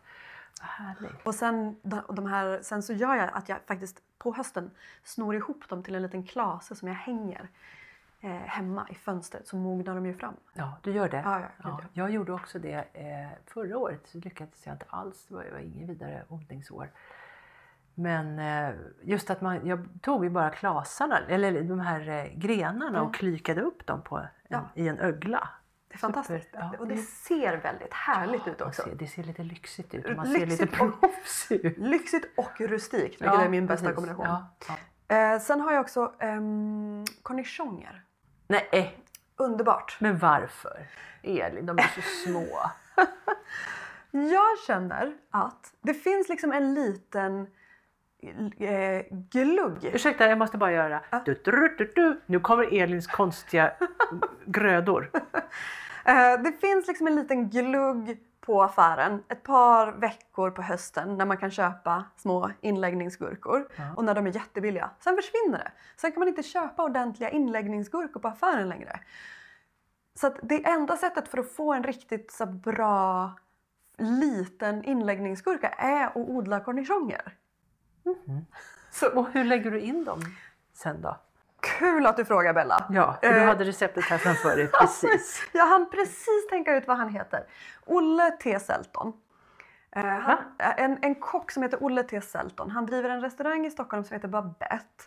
Vad 0.62 0.70
härligt. 0.70 1.26
Och 1.26 1.36
sen, 1.36 1.76
de 2.10 2.26
här, 2.26 2.60
sen 2.62 2.84
så 2.84 2.94
gör 2.94 3.16
jag 3.16 3.30
att 3.34 3.50
jag 3.50 3.58
faktiskt 3.68 4.02
på 4.18 4.34
hösten 4.34 4.72
snor 5.04 5.36
ihop 5.36 5.70
dem 5.70 5.84
till 5.84 5.96
en 5.96 6.02
liten 6.02 6.24
klase 6.24 6.76
som 6.76 6.88
jag 6.88 6.96
hänger 6.96 7.50
eh, 8.22 8.30
hemma 8.32 8.88
i 8.90 8.96
fönstret 8.96 9.48
så 9.48 9.56
mognar 9.56 9.96
de 9.96 10.06
ju 10.06 10.14
fram. 10.14 10.34
Ja, 10.54 10.78
du 10.84 10.92
gör 10.92 11.10
det? 11.10 11.22
Ja, 11.26 11.40
ja, 11.40 11.48
gud, 11.64 11.74
ja. 11.80 11.80
Jag 11.94 12.10
gjorde 12.12 12.32
också 12.34 12.60
det 12.60 12.86
eh, 12.94 13.30
förra 13.46 13.78
året. 13.78 14.02
Så 14.08 14.18
lyckades 14.18 14.66
jag 14.66 14.76
inte 14.76 14.86
alls. 14.90 15.26
Det 15.28 15.36
var, 15.36 15.44
det 15.44 15.52
var 15.52 15.60
ingen 15.60 15.88
vidare 15.88 16.26
odlingsår. 16.30 16.90
Men 17.96 18.40
eh, 18.40 18.76
just 19.04 19.30
att 19.30 19.42
man, 19.42 19.68
jag 19.68 19.88
tog 20.02 20.24
ju 20.24 20.30
bara 20.30 20.50
klasarna, 20.50 21.20
eller 21.28 21.62
de 21.62 21.80
här 21.80 22.10
eh, 22.10 22.26
grenarna 22.40 23.02
och 23.02 23.14
klykade 23.16 23.62
upp 23.62 23.86
dem 23.88 24.02
på 24.04 24.18
en, 24.18 24.26
Ja. 24.48 24.70
i 24.76 24.88
en 24.88 25.00
ögla. 25.00 25.50
Det 25.88 25.94
är 25.94 25.98
fantastiskt. 26.00 26.46
Super. 26.46 26.60
Ja, 26.74 26.80
och 26.80 26.88
det 26.88 26.98
ser 26.98 27.58
väldigt 27.58 27.94
härligt 27.94 28.48
ut 28.48 28.62
också. 28.62 28.82
ser, 28.82 28.96
det 28.96 29.08
ser 29.08 29.24
lite 29.24 29.44
lyxigt 29.44 29.94
ut 29.94 30.18
man 30.18 30.26
ser 30.28 30.40
Lyxigt 30.46 30.62
lite 30.72 30.84
och- 30.84 31.02
proffsig 31.02 31.66
ut. 31.66 31.78
Lyxigt 31.78 32.26
och 32.38 32.62
rustikt, 32.62 33.22
vilket 33.22 33.40
är 33.40 33.50
min 33.50 33.66
bästa 33.68 33.86
precis. 33.86 33.96
kombination. 33.96 34.26
Ja, 34.26 34.56
ja. 35.08 35.16
Eh, 35.16 35.40
sen 35.40 35.62
har 35.62 35.72
jag 35.74 35.82
också 35.82 36.14
um, 36.22 37.06
cornichoner. 37.24 38.04
Nej, 38.48 39.00
Underbart. 39.36 39.98
men 40.00 40.18
varför? 40.18 40.88
Elin, 41.24 41.66
de 41.66 41.78
är 41.78 41.82
så 41.96 42.02
små. 42.30 42.46
Jag 44.12 44.60
känner 44.68 45.14
att 45.32 45.74
det 45.82 45.94
finns 45.94 46.30
liksom 46.30 46.52
en 46.52 46.74
liten 46.74 47.48
eh, 48.58 49.06
glugg. 49.12 49.84
Ursäkta, 49.84 50.28
jag 50.28 50.38
måste 50.38 50.58
bara 50.58 50.72
göra... 50.72 51.02
Du, 51.26 51.42
du, 51.44 51.76
du, 51.78 51.92
du. 51.96 52.22
Nu 52.26 52.40
kommer 52.40 52.74
Elins 52.74 53.08
konstiga 53.08 53.72
grödor. 54.46 55.12
Eh, 56.06 56.42
det 56.44 56.52
finns 56.52 56.88
liksom 56.88 57.08
en 57.08 57.16
liten 57.16 57.50
glugg 57.50 58.18
på 58.42 58.64
affären 58.64 59.24
ett 59.30 59.44
par 59.44 59.92
veckor 59.92 60.52
på 60.52 60.62
hösten 60.62 61.18
när 61.18 61.26
man 61.26 61.38
kan 61.38 61.52
köpa 61.52 62.06
små 62.18 62.52
inläggningsgurkor 62.62 63.68
och 63.96 64.04
när 64.06 64.16
de 64.16 64.28
är 64.28 64.36
jättebilliga. 64.36 64.90
Sen 65.00 65.16
försvinner 65.16 65.58
det. 65.58 65.72
Sen 65.98 66.12
kan 66.12 66.20
man 66.20 66.28
inte 66.28 66.44
köpa 66.44 66.84
ordentliga 66.84 67.30
inläggningsgurkor 67.30 68.20
på 68.20 68.28
affären 68.28 68.70
längre. 68.70 69.00
Så 70.16 70.36
det 70.42 70.66
enda 70.66 70.98
sättet 70.98 71.28
för 71.28 71.38
att 71.38 71.52
få 71.52 71.74
en 71.74 71.84
riktigt 71.84 72.32
så 72.32 72.46
bra 72.46 73.32
liten 73.98 74.84
inläggningsgurka 74.84 75.70
är 75.70 76.06
att 76.08 76.16
odla 76.16 76.60
cornichoner. 78.04 78.46
Så 78.92 79.20
Och 79.20 79.30
hur 79.32 79.44
lägger 79.44 79.72
du 79.72 79.80
in 79.80 80.06
dem 80.06 80.22
sen 80.74 81.02
då? 81.02 81.18
kul 81.80 82.06
att 82.06 82.18
du 82.18 82.26
frågar 82.26 82.54
Bella! 82.54 82.86
Ja, 82.90 83.18
för 83.22 83.34
du 83.34 83.40
Eh, 83.40 83.46
hade 83.46 83.64
receptet 83.64 84.04
här 84.04 84.18
framför 84.18 84.56
dig 84.58 84.68
precis. 84.82 85.44
Jag 85.52 85.66
hann 85.68 85.90
precis 85.90 86.48
tänka 86.50 86.76
ut 86.76 86.88
vad 86.88 86.98
han 86.98 87.10
heter. 87.10 87.46
Olle 87.86 88.32
T. 88.32 88.60
Selton. 88.60 89.14
Eh, 89.92 90.06
han, 90.06 90.38
en, 90.60 90.98
en 91.02 91.16
kock 91.16 91.52
som 91.52 91.64
heter 91.64 91.84
Olle 91.84 92.04
T. 92.04 92.22
Selton. 92.22 92.72
Han 92.72 92.86
driver 92.86 93.10
en 93.10 93.22
restaurang 93.22 93.66
i 93.66 93.72
Stockholm 93.72 94.04
som 94.04 94.14
heter 94.14 94.28
Babette. 94.28 95.04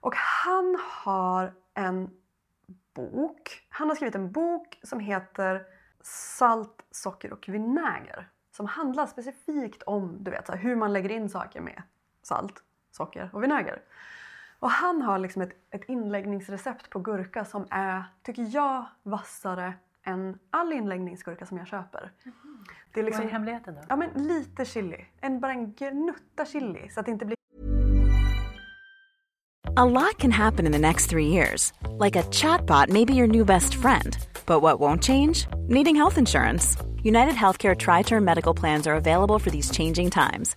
Och 0.00 0.14
han 0.16 0.78
har 0.80 1.52
en 1.74 2.10
bok. 2.94 3.66
Han 3.68 3.88
har 3.88 3.96
skrivit 3.96 4.14
en 4.14 4.32
bok 4.32 4.80
som 4.82 5.00
heter 5.00 5.62
Salt, 6.02 6.82
socker 6.90 7.32
och 7.32 7.48
vinäger. 7.48 8.28
Som 8.56 8.66
handlar 8.66 9.06
specifikt 9.06 9.82
om 9.82 10.24
du 10.24 10.30
vet, 10.30 10.46
så 10.46 10.52
här, 10.52 10.58
hur 10.58 10.76
man 10.76 10.92
lägger 10.92 11.10
in 11.10 11.28
saker 11.28 11.60
med 11.60 11.82
salt, 12.22 12.62
socker 12.90 13.30
och 13.32 13.42
vinäger. 13.42 13.82
Och 14.58 14.70
han 14.70 15.02
har 15.02 15.18
liksom 15.18 15.42
ett, 15.42 15.52
ett 15.70 15.84
inläggningsrecept 15.84 16.90
på 16.90 16.98
gurka 16.98 17.44
som 17.44 17.66
är, 17.70 18.04
tycker 18.22 18.46
jag, 18.54 18.84
vassare 19.02 19.74
än 20.04 20.38
all 20.50 20.72
inläggningsgurka 20.72 21.46
som 21.46 21.58
jag 21.58 21.66
köper. 21.66 22.12
Det 22.24 22.30
är 22.30 22.32
Vad 22.94 22.98
är 23.02 23.02
liksom, 23.02 23.28
hemligheten 23.28 23.74
då? 23.74 23.80
ja 23.88 23.96
men 23.96 24.10
lite 24.14 24.64
chili. 24.64 25.06
En, 25.20 25.40
bara 25.40 25.52
en 25.52 25.72
gnutta 25.72 26.44
chili 26.44 26.88
så 26.88 27.00
att 27.00 27.06
det 27.06 27.12
inte 27.12 27.24
blir 27.24 27.36
A 29.76 29.84
lot 29.84 30.18
can 30.18 30.30
happen 30.32 30.66
in 30.66 30.72
the 30.72 30.78
next 30.78 31.10
three 31.10 31.26
years. 31.28 31.72
Like 31.98 32.16
a 32.16 32.22
chatbot 32.30 32.88
may 32.88 33.04
be 33.04 33.14
your 33.14 33.28
new 33.28 33.44
best 33.44 33.74
friend. 33.74 34.16
But 34.46 34.62
what 34.62 34.80
won't 34.80 35.02
change? 35.02 35.46
Needing 35.68 35.96
health 35.96 36.18
insurance. 36.18 36.76
United 37.02 37.34
Healthcare 37.34 37.74
Tri 37.74 38.02
Term 38.02 38.24
Medical 38.24 38.52
Plans 38.52 38.86
are 38.86 38.96
available 38.96 39.38
for 39.38 39.50
these 39.50 39.70
changing 39.70 40.10
times. 40.10 40.56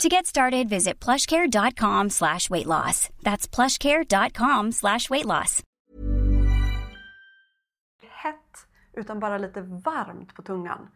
To 0.00 0.08
get 0.08 0.26
started, 0.26 0.68
visit 0.68 1.04
plushcare.com 1.04 2.10
slash 2.10 2.48
weight 2.50 2.66
loss. 2.66 3.10
That's 3.22 3.46
plushcare.com 3.46 4.72
slash 4.72 5.10
weight 5.10 5.26
loss. 5.26 5.62
hett 8.10 8.66
utan 8.92 9.20
bara 9.20 9.38
lite 9.38 9.60
varmt 9.60 10.34
på 10.34 10.42
tungan. 10.42 10.88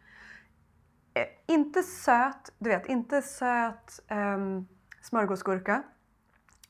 Eh, 1.13 1.55
inte 1.55 1.83
söt, 1.83 2.53
du 2.59 2.69
vet, 2.69 2.85
inte 2.85 3.21
söt 3.21 3.99
um, 4.09 4.67
smörgåsgurka. 5.01 5.83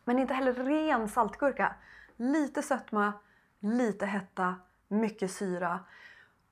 Men 0.03 0.19
inte 0.19 0.33
heller 0.33 0.53
ren 0.53 1.09
saltgurka. 1.09 1.75
Lite 2.17 2.61
sötma, 2.61 3.13
lite 3.59 4.05
hetta, 4.05 4.55
mycket 4.87 5.31
syra. 5.31 5.79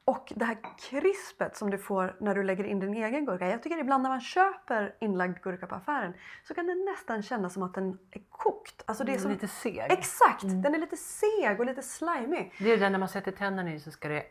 Och 0.06 0.34
det 0.36 0.46
här 0.46 0.58
krispet 0.90 1.58
som 1.58 1.70
du 1.70 1.78
får 1.78 2.16
när 2.20 2.36
du 2.36 2.44
lägger 2.44 2.64
in 2.64 2.80
din 2.80 2.94
egen 2.94 3.26
gurka. 3.26 3.48
Jag 3.48 3.64
tycker 3.64 3.78
ibland 3.78 4.04
när 4.04 4.10
man 4.10 4.22
köper 4.22 4.96
inlagd 5.00 5.42
gurka 5.42 5.68
på 5.68 5.76
affären 5.76 6.14
så 6.44 6.54
kan 6.54 6.68
det 6.68 6.76
nästan 6.76 7.24
kännas 7.24 7.54
som 7.54 7.64
att 7.64 7.74
den 7.74 7.98
är 8.12 8.22
kokt. 8.30 8.84
Alltså 8.86 9.04
det 9.04 9.12
är 9.12 9.14
Mm, 9.14 9.22
som... 9.22 9.32
lite 9.32 9.48
seg. 9.48 9.86
Exakt! 9.90 10.42
Den 10.44 10.76
är 10.76 10.80
lite 10.80 10.98
seg 10.98 11.60
och 11.60 11.66
lite 11.66 11.82
slimy. 11.82 12.52
Det 12.60 12.72
är 12.72 12.78
det 12.78 12.90
när 12.90 13.00
man 13.00 13.10
sätter 13.10 13.32
tänderna 13.32 13.74
i 13.74 13.80
så 13.80 13.92
ska 13.92 14.08
det... 14.08 14.24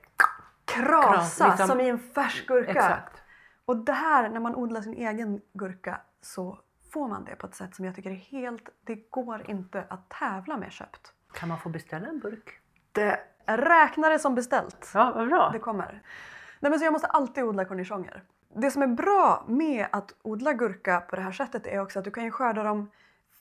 Krasa 0.64 1.48
liksom- 1.48 1.66
som 1.68 1.80
i 1.80 1.88
en 1.88 1.98
färsk 1.98 2.46
gurka. 2.46 2.70
Exakt. 2.70 3.22
Och 3.64 3.76
det 3.76 3.92
här, 3.92 4.28
när 4.28 4.40
man 4.40 4.54
odlar 4.54 4.80
sin 4.80 4.94
egen 4.94 5.40
gurka 5.52 6.00
så 6.20 6.58
får 6.92 7.08
man 7.08 7.24
det 7.24 7.36
på 7.36 7.46
ett 7.46 7.54
sätt 7.54 7.74
som 7.74 7.84
jag 7.84 7.94
tycker 7.94 8.10
är 8.10 8.14
helt... 8.14 8.68
Det 8.80 9.10
går 9.10 9.50
inte 9.50 9.84
att 9.88 10.08
tävla 10.10 10.56
med 10.56 10.72
köpt. 10.72 11.12
Kan 11.32 11.48
man 11.48 11.58
få 11.58 11.68
beställa 11.68 12.06
en 12.06 12.18
burk? 12.18 12.58
Det 12.92 13.20
räknar 13.46 14.10
det 14.10 14.18
som 14.18 14.34
beställt. 14.34 14.90
Ja, 14.94 15.12
vad 15.14 15.28
bra. 15.28 15.50
Det 15.52 15.58
kommer. 15.58 16.02
Nej, 16.60 16.70
men 16.70 16.78
så 16.78 16.84
jag 16.84 16.92
måste 16.92 17.06
alltid 17.08 17.44
odla 17.44 17.64
cornichoner. 17.64 18.22
Det 18.54 18.70
som 18.70 18.82
är 18.82 18.86
bra 18.86 19.44
med 19.48 19.86
att 19.92 20.14
odla 20.22 20.52
gurka 20.52 21.00
på 21.00 21.16
det 21.16 21.22
här 21.22 21.32
sättet 21.32 21.66
är 21.66 21.78
också 21.80 21.98
att 21.98 22.04
du 22.04 22.10
kan 22.10 22.24
ju 22.24 22.30
skörda 22.30 22.62
dem... 22.62 22.90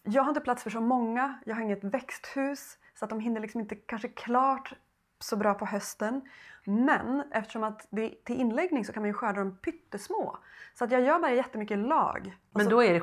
Jag 0.04 0.24
har 0.24 0.30
inte 0.30 0.42
plats 0.42 0.64
för 0.64 0.70
så 0.70 0.82
många, 0.82 1.40
jag 1.46 1.56
har 1.56 1.62
inget 1.62 1.84
växthus 1.84 2.78
så 3.00 3.06
att 3.06 3.10
de 3.10 3.20
hinner 3.20 3.42
liksom 3.42 3.62
inte 3.62 3.76
kanske 3.76 4.08
klart 4.08 4.74
så 5.20 5.36
bra 5.38 5.54
på 5.54 5.66
hösten. 5.66 6.22
Men 6.64 7.24
eftersom 7.32 7.64
att 7.64 7.88
det 7.90 8.02
är 8.06 8.16
till 8.26 8.36
inläggning 8.40 8.86
så 8.86 8.94
kan 8.94 9.02
man 9.04 9.08
ju 9.08 9.14
skörda 9.14 9.40
dem 9.40 9.58
pyttesmå. 9.58 10.38
Så 10.74 10.84
att 10.84 10.92
jag 10.92 11.02
gör 11.02 11.20
bara 11.20 11.32
jättemycket 11.32 11.78
lag. 11.78 12.38
Men 12.52 12.64
så, 12.64 12.70
då 12.70 12.84
är 12.84 12.94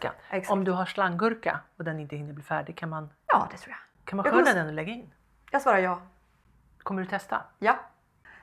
det. 0.00 0.12
Exakt. 0.30 0.52
Om 0.52 0.64
du 0.64 0.72
har 0.72 0.86
slanggurka 0.86 1.60
och 1.76 1.84
den 1.84 2.00
inte 2.00 2.16
hinner 2.16 2.32
bli 2.32 2.44
färdig, 2.44 2.76
kan 2.76 2.88
man, 2.88 3.08
Ja, 3.26 3.48
det 3.50 3.56
tror 3.56 3.70
jag. 3.70 4.06
kan 4.06 4.16
man 4.16 4.24
Jag 4.26 4.32
skörda 4.34 4.44
kommer- 4.44 4.58
den 4.60 4.66
och 4.66 4.72
lägga 4.74 4.92
in? 4.92 5.10
Jag 5.54 5.62
svarar 5.62 5.78
ja. 5.78 6.00
Kommer 6.78 7.02
du 7.02 7.08
testa? 7.08 7.42
Ja. 7.58 7.76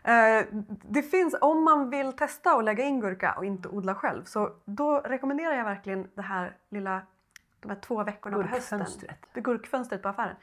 Eh, 0.03 0.45
det 0.67 1.03
finns, 1.03 1.35
om 1.41 1.63
man 1.63 1.89
vill 1.89 2.13
testa 2.13 2.51
att 2.51 2.63
lägga 2.63 2.83
in 2.83 2.99
gurka 2.99 3.33
och 3.37 3.45
inte 3.45 3.69
odla 3.69 3.95
själv 3.95 4.23
så 4.23 4.49
då 4.65 4.99
rekommenderar 4.99 5.53
jag 5.53 5.63
verkligen 5.63 6.07
det 6.15 6.21
här 6.21 6.57
lilla, 6.69 7.01
de 7.59 7.69
här 7.69 7.79
två 7.79 8.03
veckorna 8.03 8.37
på 8.37 8.43
hösten. 8.43 8.85
Det 9.33 9.41
gurkfönstret 9.41 10.01
på 10.01 10.09
affären. 10.09 10.35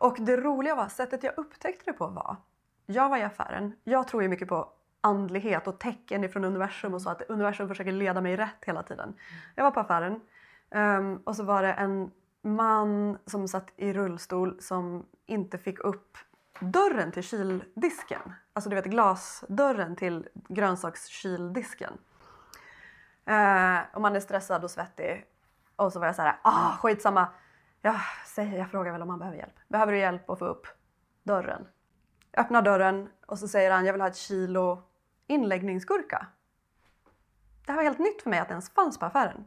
Och 0.00 0.16
det 0.20 0.36
roliga 0.36 0.74
var, 0.74 0.88
sättet 0.88 1.22
jag 1.22 1.38
upptäckte 1.38 1.90
det 1.90 1.92
på 1.92 2.06
var, 2.06 2.36
jag 2.86 3.08
var 3.08 3.16
i 3.16 3.22
affären, 3.22 3.72
jag 3.84 4.08
tror 4.08 4.22
ju 4.22 4.28
mycket 4.28 4.48
på 4.48 4.68
andlighet 5.00 5.66
och 5.66 5.78
tecken 5.78 6.24
ifrån 6.24 6.44
universum 6.44 6.94
och 6.94 7.02
så 7.02 7.10
att 7.10 7.22
universum 7.22 7.68
försöker 7.68 7.92
leda 7.92 8.20
mig 8.20 8.36
rätt 8.36 8.64
hela 8.66 8.82
tiden. 8.82 9.14
Jag 9.54 9.64
var 9.64 9.70
på 9.70 9.80
affären 9.80 10.20
ehm, 10.70 11.16
och 11.24 11.36
så 11.36 11.44
var 11.44 11.62
det 11.62 11.72
en 11.72 12.10
man 12.46 13.18
som 13.26 13.48
satt 13.48 13.70
i 13.76 13.92
rullstol 13.92 14.60
som 14.60 15.06
inte 15.26 15.58
fick 15.58 15.80
upp 15.80 16.18
dörren 16.60 17.12
till 17.12 17.22
kyldisken. 17.22 18.32
Alltså 18.52 18.70
du 18.70 18.76
vet 18.76 18.84
glasdörren 18.84 19.96
till 19.96 20.28
grönsakskyldisken. 20.34 21.92
Eh, 23.24 23.78
och 23.94 24.00
man 24.00 24.16
är 24.16 24.20
stressad 24.20 24.64
och 24.64 24.70
svettig. 24.70 25.26
Och 25.76 25.92
så 25.92 25.98
var 25.98 26.06
jag 26.06 26.16
så 26.16 26.22
här, 26.22 26.38
ah 26.42 26.76
skitsamma. 26.76 27.28
Jag, 27.82 27.96
säger, 28.26 28.58
jag 28.58 28.70
frågar 28.70 28.92
väl 28.92 29.02
om 29.02 29.10
han 29.10 29.18
behöver 29.18 29.38
hjälp. 29.38 29.54
Behöver 29.68 29.92
du 29.92 29.98
hjälp 29.98 30.30
att 30.30 30.38
få 30.38 30.44
upp 30.44 30.66
dörren? 31.22 31.66
Jag 32.30 32.44
öppnar 32.44 32.62
dörren 32.62 33.08
och 33.26 33.38
så 33.38 33.48
säger 33.48 33.70
han, 33.70 33.86
jag 33.86 33.92
vill 33.92 34.02
ha 34.02 34.08
ett 34.08 34.16
kilo 34.16 34.82
inläggningsgurka. 35.26 36.26
Det 37.66 37.72
här 37.72 37.76
var 37.76 37.84
helt 37.84 37.98
nytt 37.98 38.22
för 38.22 38.30
mig 38.30 38.38
att 38.38 38.48
det 38.48 38.52
ens 38.52 38.70
fanns 38.70 38.98
på 38.98 39.06
affären. 39.06 39.46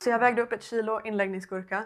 Så 0.00 0.10
jag 0.10 0.18
vägde 0.18 0.42
upp 0.42 0.52
ett 0.52 0.62
kilo 0.62 1.00
inläggningsgurka. 1.04 1.84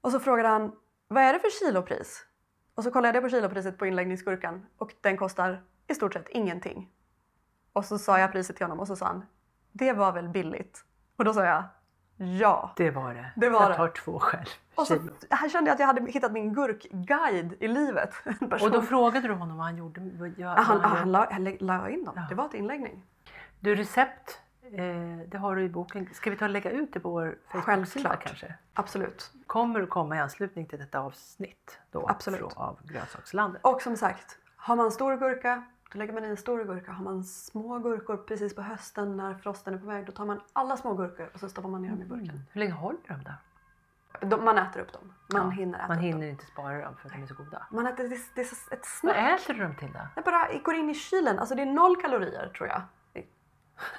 Och 0.00 0.12
så 0.12 0.20
frågade 0.20 0.48
han, 0.48 0.72
vad 1.08 1.22
är 1.22 1.32
det 1.32 1.38
för 1.38 1.50
kilopris? 1.66 2.26
Och 2.74 2.84
så 2.84 2.90
kollade 2.90 3.16
jag 3.16 3.24
på 3.24 3.28
kilopriset 3.30 3.78
på 3.78 3.86
inläggningsgurkan 3.86 4.66
och 4.78 4.94
den 5.00 5.16
kostar 5.16 5.62
i 5.88 5.94
stort 5.94 6.12
sett 6.12 6.28
ingenting. 6.28 6.90
Och 7.72 7.84
så 7.84 7.98
sa 7.98 8.18
jag 8.18 8.32
priset 8.32 8.56
till 8.56 8.64
honom 8.64 8.80
och 8.80 8.86
så 8.86 8.96
sa 8.96 9.06
han, 9.06 9.24
det 9.72 9.92
var 9.92 10.12
väl 10.12 10.28
billigt? 10.28 10.84
Och 11.16 11.24
då 11.24 11.32
sa 11.34 11.44
jag, 11.44 11.64
ja. 12.16 12.72
Det 12.76 12.90
var 12.90 13.14
det. 13.14 13.32
Det 13.36 13.48
var 13.48 13.60
jag 13.62 13.70
det. 13.70 13.76
tar 13.76 13.88
två 13.88 14.18
själv. 14.18 14.46
Och 14.74 14.86
så 14.86 14.98
här 15.30 15.48
kände 15.48 15.68
jag 15.70 15.74
att 15.74 15.80
jag 15.80 15.86
hade 15.86 16.10
hittat 16.12 16.32
min 16.32 16.54
gurkguide 16.54 17.56
i 17.62 17.68
livet. 17.68 18.14
Och 18.62 18.70
då 18.70 18.82
frågade 18.82 19.28
du 19.28 19.34
honom 19.34 19.56
vad 19.56 19.66
han 19.66 19.76
gjorde? 19.76 20.00
Vad, 20.00 20.28
gör- 20.28 20.34
Ja, 20.56 20.62
han, 20.62 20.76
vad 20.78 20.86
han, 20.90 20.98
gör- 20.98 21.04
la, 21.06 21.26
han 21.30 21.44
lä- 21.44 21.56
la 21.60 21.88
in 21.88 22.04
dem. 22.04 22.14
Ja. 22.16 22.26
Det 22.28 22.34
var 22.34 22.48
till 22.48 22.58
inläggning. 22.60 23.02
Du, 23.60 23.74
recept, 23.74 24.40
det 25.26 25.38
har 25.38 25.56
du 25.56 25.62
i 25.62 25.68
boken. 25.68 26.08
Ska 26.14 26.30
vi 26.30 26.36
ta 26.36 26.44
och 26.44 26.50
lägga 26.50 26.70
ut 26.70 26.92
det 26.92 27.00
på 27.00 27.10
vår 27.10 27.38
Facebook-sida 27.48 28.16
kanske? 28.16 28.54
Absolut. 28.74 29.32
Kommer 29.46 29.82
att 29.82 29.90
komma 29.90 30.16
i 30.16 30.18
anslutning 30.18 30.66
till 30.66 30.78
detta 30.78 31.00
avsnitt 31.00 31.78
då, 31.90 32.08
Absolut. 32.08 32.40
från- 32.40 32.52
av 32.56 32.78
Grönsakslandet. 32.86 33.62
Och 33.64 33.82
som 33.82 33.96
sagt, 33.96 34.38
har 34.56 34.76
man 34.76 34.90
stor 34.92 35.16
gurka 35.16 35.62
då 35.92 35.98
lägger 35.98 36.12
man 36.12 36.24
i 36.24 36.28
en 36.28 36.36
stor 36.36 36.64
gurka. 36.64 36.92
Har 36.92 37.04
man 37.04 37.24
små 37.24 37.78
gurkor 37.78 38.16
precis 38.16 38.54
på 38.54 38.62
hösten 38.62 39.16
när 39.16 39.34
frosten 39.34 39.74
är 39.74 39.78
på 39.78 39.86
väg 39.86 40.06
då 40.06 40.12
tar 40.12 40.24
man 40.24 40.40
alla 40.52 40.76
små 40.76 40.94
gurkor 40.94 41.30
och 41.34 41.40
så 41.40 41.48
stoppar 41.48 41.68
man 41.68 41.82
ner 41.82 41.90
dem 41.90 42.02
i 42.02 42.04
burken. 42.04 42.28
Mm. 42.30 42.42
Hur 42.52 42.58
länge 42.60 42.72
håller 42.72 42.98
de 43.08 43.24
där? 43.24 43.34
De, 44.20 44.44
man 44.44 44.58
äter 44.58 44.80
upp 44.80 44.92
dem. 44.92 45.12
Man 45.32 45.42
Ja, 45.42 45.48
hinner 45.50 45.78
äta 45.78 45.88
Man 45.88 45.98
hinner 45.98 46.20
dem. 46.20 46.28
inte 46.30 46.46
spara 46.46 46.84
dem 46.84 46.96
för 46.96 47.08
att 47.08 47.14
de 47.14 47.22
är 47.22 47.26
så 47.26 47.34
goda. 47.34 47.66
Man 47.70 47.86
äter, 47.86 48.08
det, 48.08 48.16
det 48.34 48.40
är 48.40 48.44
ett 48.44 48.52
Vad 48.70 48.84
snack. 48.86 49.40
äter 49.40 49.54
du 49.54 49.62
dem 49.62 49.74
till 49.76 49.92
då? 49.92 50.00
Det 50.14 50.22
bara 50.22 50.48
går 50.64 50.74
in 50.74 50.90
i 50.90 50.94
kylen. 50.94 51.38
Alltså 51.38 51.54
det 51.54 51.62
är 51.62 51.66
noll 51.66 51.96
kalorier 52.02 52.48
tror 52.48 52.68
jag. 52.68 52.82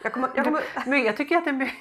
Jag 0.03 0.13
kommer, 0.13 0.29
jag 0.35 0.45
kommer, 0.45 0.61
Men 0.85 1.03
jag 1.03 1.17
tycker 1.17 1.37
att 1.37 1.43
det 1.43 1.49
är 1.49 1.53
my- 1.53 1.71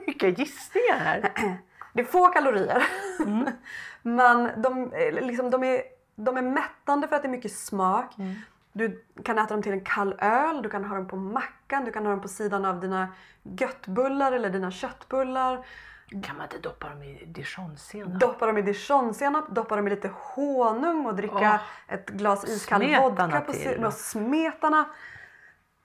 mycket 0.06 0.38
gissningar 0.38 0.98
här. 0.98 1.32
Det 1.92 2.02
är 2.02 2.06
få 2.06 2.26
kalorier. 2.26 2.86
Mm. 3.20 3.48
Men 4.02 4.62
de, 4.62 4.92
eh, 4.92 5.26
liksom, 5.26 5.50
de, 5.50 5.64
är, 5.64 5.82
de 6.16 6.36
är 6.36 6.42
mättande 6.42 7.08
för 7.08 7.16
att 7.16 7.22
det 7.22 7.28
är 7.28 7.30
mycket 7.30 7.52
smak. 7.52 8.18
Mm. 8.18 8.34
Du 8.72 9.04
kan 9.24 9.38
äta 9.38 9.54
dem 9.54 9.62
till 9.62 9.72
en 9.72 9.80
kall 9.80 10.14
öl, 10.18 10.62
du 10.62 10.70
kan 10.70 10.84
ha 10.84 10.96
dem 10.96 11.08
på 11.08 11.16
mackan, 11.16 11.84
du 11.84 11.92
kan 11.92 12.06
ha 12.06 12.10
dem 12.10 12.20
på 12.20 12.28
sidan 12.28 12.64
av 12.64 12.80
dina 12.80 13.08
göttbullar 13.42 14.32
eller 14.32 14.50
dina 14.50 14.70
köttbullar. 14.70 15.64
Kan 16.10 16.36
man 16.36 16.42
inte 16.42 16.58
doppa 16.58 16.88
dem 16.88 17.02
i 17.02 17.24
dijonsenap? 17.26 18.20
Doppa 18.20 18.46
dem 18.46 18.58
i 18.58 18.62
dijonsenap, 18.62 19.44
doppa 19.48 19.76
dem 19.76 19.86
i 19.86 19.90
lite 19.90 20.10
honung 20.12 21.06
och 21.06 21.14
dricka 21.14 21.60
ett 21.88 22.10
glas 22.10 22.44
iskall 22.48 22.96
vodka 23.00 23.40
på 23.40 23.52
sidan. 23.52 23.84
Och 23.84 23.92
smetana. 23.92 24.84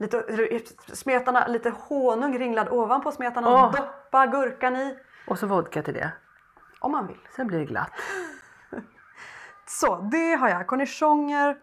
Lite, 0.02 0.60
smetana, 0.94 1.48
lite 1.48 1.70
honung 1.70 2.40
ringlad 2.40 2.70
ovanpå 2.70 3.12
smetanan. 3.12 3.54
Åh. 3.54 3.72
Doppa 3.72 4.28
gurkan 4.28 4.76
i. 4.76 4.98
Och 5.28 5.40
så 5.40 5.48
vodka 5.48 5.84
till 5.84 5.94
det. 5.94 6.12
Om 6.80 6.92
man 6.92 7.08
vill. 7.08 7.20
Sen 7.36 7.48
blir 7.48 7.60
det 7.60 7.66
glatt. 7.66 7.92
Så, 9.66 9.96
det 9.96 10.34
har 10.36 10.50
jag. 10.50 10.68
Cornichoner. 10.68 11.58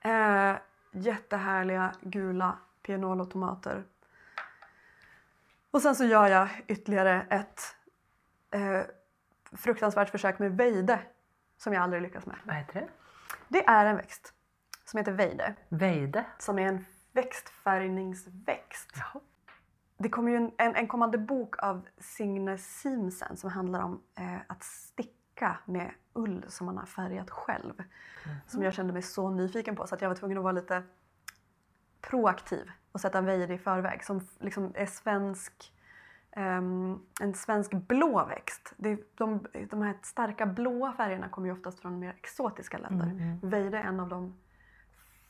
Eh, 0.00 0.56
jättehärliga 0.90 1.92
gula 2.00 2.58
pianolotomater. 2.82 3.84
Och 5.70 5.82
sen 5.82 5.96
så 5.96 6.04
gör 6.04 6.26
jag 6.26 6.48
ytterligare 6.66 7.26
ett 7.30 7.76
eh, 8.50 8.80
fruktansvärt 9.56 10.10
försök 10.10 10.38
med 10.38 10.56
vejde 10.56 10.98
som 11.56 11.72
jag 11.72 11.82
aldrig 11.82 12.02
lyckas 12.02 12.26
med. 12.26 12.36
Vad 12.44 12.56
heter 12.56 12.80
det? 12.80 12.88
Det 13.48 13.66
är 13.66 13.86
en 13.86 13.96
växt 13.96 14.34
som 14.84 14.98
heter 14.98 15.12
vejde 15.12 15.54
Vejde. 15.68 16.24
som 16.38 16.58
är 16.58 16.66
en 16.68 16.84
växtfärgningsväxt. 17.12 18.90
Jaha. 18.94 19.20
Det 20.02 20.08
kommer 20.08 20.30
ju 20.30 20.36
en, 20.36 20.52
en, 20.58 20.74
en 20.74 20.88
kommande 20.88 21.18
bok 21.18 21.62
av 21.62 21.88
Signe 21.98 22.58
Simsen 22.58 23.36
som 23.36 23.50
handlar 23.50 23.82
om 23.82 24.02
eh, 24.18 24.36
att 24.46 24.62
sticka 24.62 25.58
med 25.64 25.90
ull 26.12 26.44
som 26.48 26.66
man 26.66 26.78
har 26.78 26.86
färgat 26.86 27.30
själv. 27.30 27.82
Som 28.46 28.62
jag 28.62 28.74
kände 28.74 28.92
mig 28.92 29.02
så 29.02 29.30
nyfiken 29.30 29.76
på 29.76 29.86
så 29.86 29.94
att 29.94 30.02
jag 30.02 30.08
var 30.08 30.16
tvungen 30.16 30.38
att 30.38 30.44
vara 30.44 30.52
lite 30.52 30.82
proaktiv 32.00 32.70
och 32.92 33.00
sätta 33.00 33.18
en 33.18 33.50
i 33.50 33.58
förväg 33.58 34.04
som 34.04 34.28
liksom 34.40 34.72
är 34.74 34.86
svensk 34.86 35.72
ehm, 36.30 36.98
en 37.20 37.34
svensk 37.34 37.72
blå 37.72 38.24
växt. 38.26 38.74
Det, 38.76 39.16
de, 39.18 39.46
de 39.70 39.82
här 39.82 39.94
starka 40.02 40.46
blåa 40.46 40.92
färgerna 40.92 41.28
kommer 41.28 41.48
ju 41.48 41.52
oftast 41.52 41.80
från 41.80 41.98
mer 41.98 42.14
exotiska 42.18 42.78
länder. 42.78 43.38
Vejde 43.42 43.78
är 43.78 43.84
en 43.84 44.00
av 44.00 44.08
de 44.08 44.34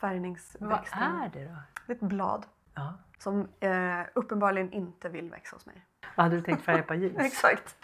Vad 0.02 0.10
färgningsväxterna. 0.10 1.24
är 1.24 1.30
det 1.32 1.44
då? 1.44 1.56
Det 1.86 1.92
är 1.92 1.96
ett 1.96 2.02
blad 2.02 2.46
Ja. 2.74 2.94
som 3.18 3.48
eh, 3.60 4.00
uppenbarligen 4.14 4.72
inte 4.72 5.08
vill 5.08 5.30
växa 5.30 5.56
hos 5.56 5.66
mig. 5.66 5.84
Vad 6.16 6.24
hade 6.24 6.36
du 6.36 6.42
tänkt 6.42 6.64
färga 6.64 6.82
på 6.82 6.94
jeans? 6.94 7.18
Exakt. 7.18 7.76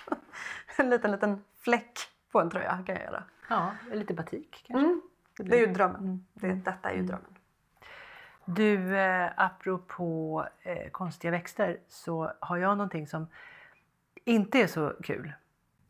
En 0.76 0.90
liten, 0.90 1.10
liten 1.10 1.44
fläck 1.60 1.98
på 2.32 2.40
en 2.40 2.50
tröja 2.50 2.82
kan 2.86 2.94
jag 2.94 3.04
göra. 3.04 3.24
Ja, 3.48 3.74
lite 3.92 4.14
batik 4.14 4.64
kanske. 4.66 4.86
Mm. 4.86 5.02
Det 5.36 5.56
är 5.62 5.66
ju 5.66 5.72
drömmen. 5.74 6.00
Mm. 6.00 6.24
Det, 6.34 6.52
detta 6.52 6.90
är 6.90 6.94
ju 6.96 7.02
drömmen. 7.02 7.34
Du, 8.44 8.98
eh, 8.98 9.30
apropå 9.36 10.46
eh, 10.62 10.90
konstiga 10.90 11.30
växter 11.30 11.78
så 11.88 12.32
har 12.40 12.56
jag 12.56 12.76
någonting 12.78 13.06
som 13.06 13.26
inte 14.24 14.58
är 14.62 14.66
så 14.66 14.92
kul 15.02 15.32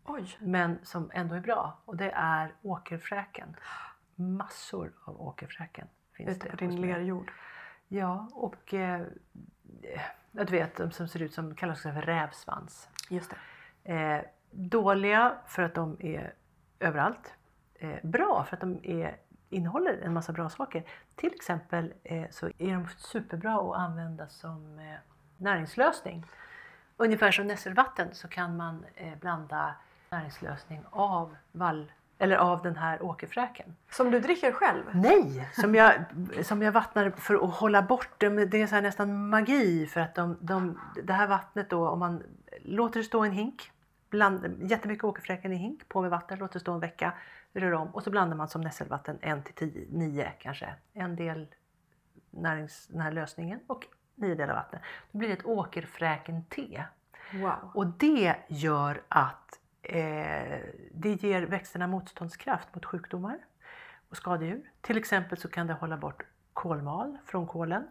Oj! 0.05 0.37
men 0.41 0.79
som 0.83 1.11
ändå 1.15 1.35
är 1.35 1.41
bra 1.41 1.79
och 1.85 1.97
det 1.97 2.11
är 2.11 2.55
åkerfräken. 2.63 3.57
Massor 4.15 4.93
av 5.05 5.21
åkerfräken 5.23 5.89
finns 6.19 6.37
Ute 6.37 6.47
det 6.47 6.51
på 6.51 6.57
din 6.57 6.71
hos 6.71 6.81
mig. 6.81 6.91
lerjord. 6.91 7.33
Ja, 7.89 8.29
och 8.33 8.75
eh, 8.75 9.03
ja, 10.33 10.45
du 10.45 10.53
vet 10.53 10.77
de 10.77 10.91
som 10.91 11.09
ser 11.09 11.23
ut 11.23 11.35
som 11.35 11.55
kallas 11.55 11.83
för 11.83 11.93
rävsvans. 11.93 12.89
Just 13.11 13.35
det. 13.85 13.93
Eh, 13.95 14.23
dåliga 14.51 15.35
för 15.47 15.63
att 15.63 15.75
de 15.75 15.97
är 16.01 16.35
överallt. 16.81 17.35
Eh, 17.75 17.97
bra 18.03 18.45
för 18.45 18.57
att 18.57 18.61
de 18.61 18.81
är, 18.83 19.17
innehåller 19.51 19.99
en 20.03 20.13
massa 20.13 20.33
bra 20.33 20.49
saker. 20.51 20.85
Till 21.15 21.35
exempel 21.35 21.95
eh, 22.05 22.25
så 22.31 22.47
är 22.59 22.73
de 22.73 22.89
superbra 22.97 23.55
att 23.55 23.77
använda 23.77 24.29
som 24.29 24.79
eh, 24.79 24.95
näringslösning. 25.37 26.25
Ungefär 26.97 27.31
som 27.31 27.47
nässelvatten 27.47 28.09
så 28.15 28.29
kan 28.29 28.57
man 28.57 28.85
eh, 28.95 29.19
blanda 29.19 29.75
näringslösning 30.11 30.85
av 30.91 31.37
vall 31.53 31.93
eller 32.19 32.37
av 32.37 32.63
den 32.63 32.77
här 32.77 33.03
åkerfräken. 33.03 33.77
Som 33.91 34.11
du 34.11 34.21
dricker 34.21 34.53
själv? 34.53 34.85
Nej, 34.93 35.49
som 35.53 35.75
jag, 35.75 35.93
som 36.43 36.63
jag 36.63 36.73
vattnar 36.73 37.11
för 37.11 37.35
att 37.35 37.55
hålla 37.55 37.83
bort 37.83 38.11
det. 38.19 38.29
Det 38.47 38.63
är 38.63 38.67
så 38.67 38.81
nästan 38.81 39.29
magi 39.29 39.87
för 39.87 40.01
att 40.01 40.15
de, 40.15 40.37
de, 40.41 40.81
det 41.03 41.13
här 41.13 41.27
vattnet 41.27 41.71
då 41.71 41.89
om 41.89 41.99
man 41.99 42.23
låter 42.65 43.01
det 43.01 43.05
stå 43.05 43.25
i 43.25 43.29
en 43.29 43.35
hink, 43.35 43.71
bland, 44.11 44.71
jättemycket 44.71 45.05
åkerfräken 45.05 45.53
i 45.53 45.57
hink, 45.57 45.89
på 45.89 46.01
med 46.03 46.11
vatten, 46.11 46.39
låter 46.39 46.55
det 46.55 46.61
stå 46.61 46.73
en 46.73 46.81
vecka, 46.81 47.13
rör 47.53 47.73
om 47.73 47.89
och 47.89 48.03
så 48.03 48.11
blandar 48.11 48.37
man 48.37 48.49
som 48.49 48.61
nässelvatten 48.61 49.19
1 49.21 49.45
till 49.45 49.55
10, 49.55 49.87
9 49.91 50.33
kanske. 50.39 50.75
En 50.93 51.17
del 51.17 51.47
närings, 52.31 52.87
den 52.87 53.01
här 53.01 53.13
lösningen 53.13 53.61
och 53.67 53.87
nio 54.15 54.35
delar 54.35 54.55
vatten. 54.55 54.81
Då 55.13 55.19
blir 55.19 55.29
det 55.29 55.35
ett 55.35 55.47
åkerfräken-te. 55.47 56.85
Wow. 57.33 57.71
Och 57.75 57.87
det 57.87 58.35
gör 58.49 59.03
att 59.09 59.58
eh, 59.83 60.59
det 60.93 61.23
ger 61.23 61.43
växterna 61.43 61.87
motståndskraft 61.87 62.75
mot 62.75 62.85
sjukdomar 62.85 63.39
och 64.09 64.17
skadedjur. 64.17 64.71
Till 64.81 64.99
exempel 64.99 65.39
så 65.39 65.49
kan 65.49 65.67
det 65.67 65.73
hålla 65.73 65.97
bort 65.97 66.23
kolmal 66.53 67.19
från 67.25 67.47
kolen. 67.47 67.91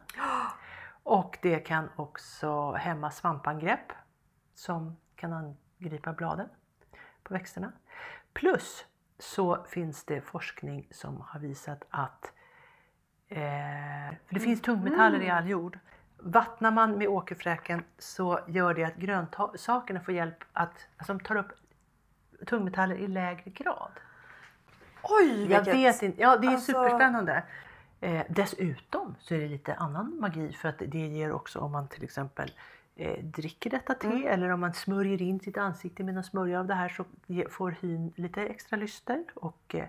Och 1.03 1.37
det 1.41 1.59
kan 1.59 1.89
också 1.95 2.71
hämma 2.71 3.11
svampangrepp 3.11 3.93
som 4.53 4.97
kan 5.15 5.33
angripa 5.33 6.13
bladen 6.13 6.49
på 7.23 7.33
växterna. 7.33 7.71
Plus 8.33 8.85
så 9.19 9.63
finns 9.63 10.03
det 10.03 10.21
forskning 10.21 10.87
som 10.91 11.21
har 11.21 11.39
visat 11.39 11.85
att 11.89 12.33
eh, 13.27 13.37
för 14.25 14.33
det 14.33 14.39
finns 14.39 14.61
tungmetaller 14.61 15.21
i 15.21 15.29
all 15.29 15.49
jord. 15.49 15.79
Vattnar 16.17 16.71
man 16.71 16.97
med 16.97 17.07
åkerfräken 17.07 17.83
så 17.97 18.39
gör 18.47 18.73
det 18.73 18.83
att 18.83 18.95
grönsakerna 18.95 19.99
får 19.99 20.13
hjälp 20.13 20.43
att, 20.53 20.87
alltså 20.97 21.13
de 21.13 21.19
tar 21.19 21.35
upp 21.35 21.51
tungmetaller 22.45 22.95
i 22.95 23.07
lägre 23.07 23.51
grad. 23.51 23.91
Oj! 25.03 25.51
Jag 25.51 25.59
vilket- 25.59 25.75
vet 25.75 26.01
inte, 26.03 26.21
ja 26.21 26.37
det 26.37 26.47
är 26.47 26.51
alltså- 26.51 26.71
superspännande. 26.71 27.43
Eh, 28.01 28.21
dessutom 28.29 29.15
så 29.19 29.33
är 29.35 29.39
det 29.39 29.47
lite 29.47 29.73
annan 29.75 30.19
magi 30.19 30.53
för 30.53 30.69
att 30.69 30.79
det 30.87 30.97
ger 31.07 31.31
också 31.31 31.59
om 31.59 31.71
man 31.71 31.87
till 31.87 32.03
exempel 32.03 32.51
eh, 32.95 33.23
dricker 33.23 33.69
detta 33.69 33.93
te 33.93 34.07
Mm. 34.07 34.27
eller 34.27 34.49
om 34.49 34.59
man 34.59 34.73
smörjer 34.73 35.21
in 35.21 35.39
sitt 35.39 35.57
ansikte 35.57 36.03
med 36.03 36.13
någon 36.13 36.23
smörja 36.23 36.59
av 36.59 36.65
det 36.67 36.73
här 36.73 36.89
så 36.89 37.05
får 37.49 37.71
hyn 37.81 38.13
lite 38.15 38.41
extra 38.45 38.77
lyster. 38.77 39.23
Och, 39.35 39.75
eh, 39.75 39.85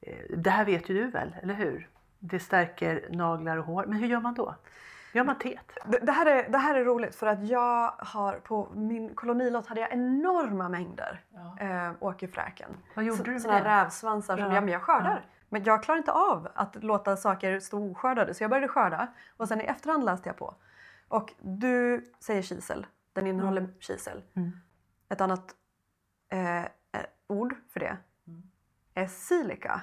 eh, 0.00 0.14
det 0.36 0.50
här 0.50 0.64
vet 0.64 0.88
ju 0.90 0.94
du 0.94 1.10
väl, 1.10 1.34
eller 1.42 1.54
hur? 1.54 1.88
Det 2.18 2.40
stärker 2.40 3.06
naglar 3.10 3.56
och 3.56 3.64
hår. 3.64 3.84
Men 3.86 3.98
hur 3.98 4.06
gör 4.06 4.20
man 4.20 4.34
då? 4.34 4.54
Gör 5.12 5.24
man 5.24 5.38
teet? 5.38 5.72
Det, 5.86 5.98
det, 5.98 6.12
här 6.12 6.26
är, 6.26 6.48
det 6.48 6.58
här 6.58 6.74
är 6.74 6.84
roligt 6.84 7.14
för 7.14 7.26
att 7.26 7.48
jag 7.48 7.94
har 7.98 8.32
på 8.38 8.68
min 8.74 9.14
kolonilott 9.14 9.66
hade 9.66 9.80
jag 9.80 9.92
enorma 9.92 10.68
mängder 10.68 11.24
eh, 11.60 11.92
åkerfräken. 12.00 12.70
Vad 12.96 13.04
gjorde 13.04 13.18
Så- 13.18 13.24
du 13.24 13.30
med 13.30 13.42
Såna 13.42 13.54
det? 13.60 13.64
rävsvansar 13.64 14.36
som 14.36 14.46
Ja, 14.46 14.54
jag, 14.54 14.64
men 14.64 14.72
jag 14.72 14.82
skördar. 14.82 15.22
ja. 15.24 15.36
Men 15.48 15.64
jag 15.64 15.82
klarar 15.82 15.98
inte 15.98 16.12
av 16.12 16.48
att 16.54 16.84
låta 16.84 17.16
saker 17.16 17.60
stå 17.60 17.90
oskördade 17.90 18.34
så 18.34 18.44
jag 18.44 18.50
började 18.50 18.68
skörda 18.68 19.08
och 19.36 19.48
sen 19.48 19.60
i 19.60 19.64
efterhand 19.64 20.04
läste 20.04 20.28
jag 20.28 20.36
på. 20.36 20.54
Och 21.08 21.32
du 21.40 22.04
säger 22.20 22.42
kisel, 22.42 22.86
den 23.12 23.26
innehåller 23.26 23.68
kisel. 23.80 24.22
Mm. 24.36 24.50
Ett 25.08 25.20
annat 25.20 25.54
eh, 26.32 26.58
eh, 26.64 26.66
ord 27.26 27.54
för 27.72 27.80
det 27.80 27.96
Mm. 28.26 28.42
är 28.94 29.06
silika. 29.06 29.80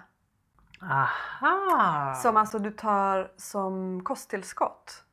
Aha! 0.82 2.14
Som 2.16 2.38
alltså 2.38 2.60
du 2.60 2.72
tar 2.72 3.32
som 3.38 4.04
kosttillskott. 4.04 5.04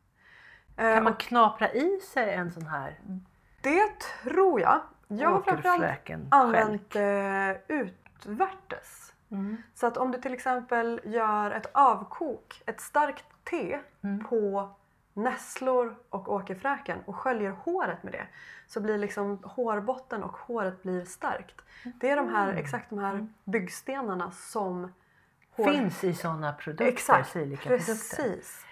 Eh, 0.77 0.95
kan 0.95 1.05
man 1.05 1.13
och 1.13 1.19
knapra 1.21 1.73
i 1.73 2.01
sig 2.01 2.35
en 2.35 2.53
sån 2.53 2.67
här 2.67 3.01
Det 3.61 3.99
tror 4.23 4.61
jag. 4.61 4.81
Jag 5.09 5.31
har 5.31 5.41
framförallt 5.41 6.11
använt 6.31 6.91
det 6.91 7.61
utvärtes. 7.69 9.13
Mm. 9.31 9.63
Så 9.75 9.87
att 9.87 9.97
om 9.97 10.11
du 10.11 10.21
till 10.21 10.35
exempel 10.35 11.01
gör 11.05 11.51
ett 11.51 11.71
avkok, 11.73 12.63
ett 12.67 12.81
starkt 12.81 13.25
te 13.45 13.79
Mm. 14.05 14.25
på 14.25 14.69
nässlor 15.15 15.97
och 16.11 16.33
åkerfräken 16.33 16.99
och 17.05 17.17
sköljer 17.17 17.51
håret 17.51 18.03
med 18.03 18.13
det 18.13 18.27
så 18.67 18.81
blir 18.81 18.99
liksom 18.99 19.39
hårbotten 19.43 20.23
och 20.23 20.37
håret 20.37 20.83
blir 20.83 21.05
starkt. 21.05 21.63
Det 22.01 22.11
är 22.11 22.17
de 22.17 22.29
här, 22.29 22.53
exakt 22.55 22.91
de 22.91 22.99
här 22.99 23.27
byggstenarna 23.45 24.31
som 24.31 24.93
hår... 25.57 25.65
Finns 25.65 26.05
i 26.05 26.15
sådana 26.15 26.53
produkter, 26.53 26.85
Exakt, 26.93 27.31
silikaprodukter. 27.31 27.93
precis. 27.95 28.67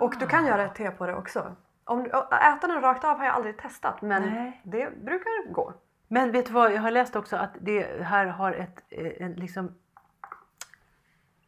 Och 0.00 0.14
du 0.20 0.26
kan 0.26 0.46
göra 0.46 0.62
ett 0.64 0.74
te 0.74 0.90
på 0.90 1.06
det 1.06 1.14
också. 1.14 1.56
Om, 1.84 2.00
äta 2.42 2.66
den 2.66 2.80
rakt 2.80 3.04
av 3.04 3.18
har 3.18 3.24
jag 3.24 3.34
aldrig 3.34 3.58
testat 3.58 4.02
men 4.02 4.22
Nej. 4.22 4.60
det 4.64 4.90
brukar 5.04 5.52
gå. 5.52 5.74
Men 6.08 6.32
vet 6.32 6.46
du 6.46 6.52
vad, 6.52 6.72
jag 6.72 6.82
har 6.82 6.90
läst 6.90 7.16
också 7.16 7.36
att 7.36 7.50
det 7.60 8.02
här 8.04 8.26
har 8.26 8.52
ett 8.52 8.82
eh, 8.90 9.12
en 9.26 9.32
liksom 9.32 9.74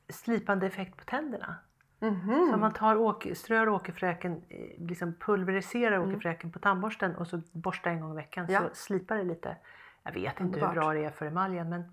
slipande 0.09 0.67
effekt 0.67 0.97
på 0.97 1.05
tänderna. 1.05 1.55
Mhm. 2.01 2.49
Så 2.53 2.57
man 2.59 2.73
tar 2.73 2.97
åker, 2.97 3.35
strör 3.35 3.69
åkerfräken, 3.69 4.43
eh, 4.49 4.87
liksom 4.87 5.15
pulveriserar 5.15 5.99
åkerfräken 5.99 6.53
på 6.53 6.59
tandborsten 6.59 7.17
och 7.17 7.27
så 7.29 7.43
borstar 7.53 7.91
en 7.91 8.01
gång 8.01 8.13
i 8.13 8.17
veckan 8.17 8.45
Mm. 8.45 8.55
Ja. 8.63 8.69
så 8.69 8.75
slipar 8.75 9.17
det 9.17 9.25
lite. 9.25 9.57
Jag 10.03 10.13
vet 10.13 10.41
inte 10.41 10.43
Underbart. 10.43 10.75
hur 10.75 10.81
bra 10.81 10.93
det 10.93 11.05
är 11.05 11.11
för 11.11 11.27
emaljen 11.27 11.69
men 11.69 11.93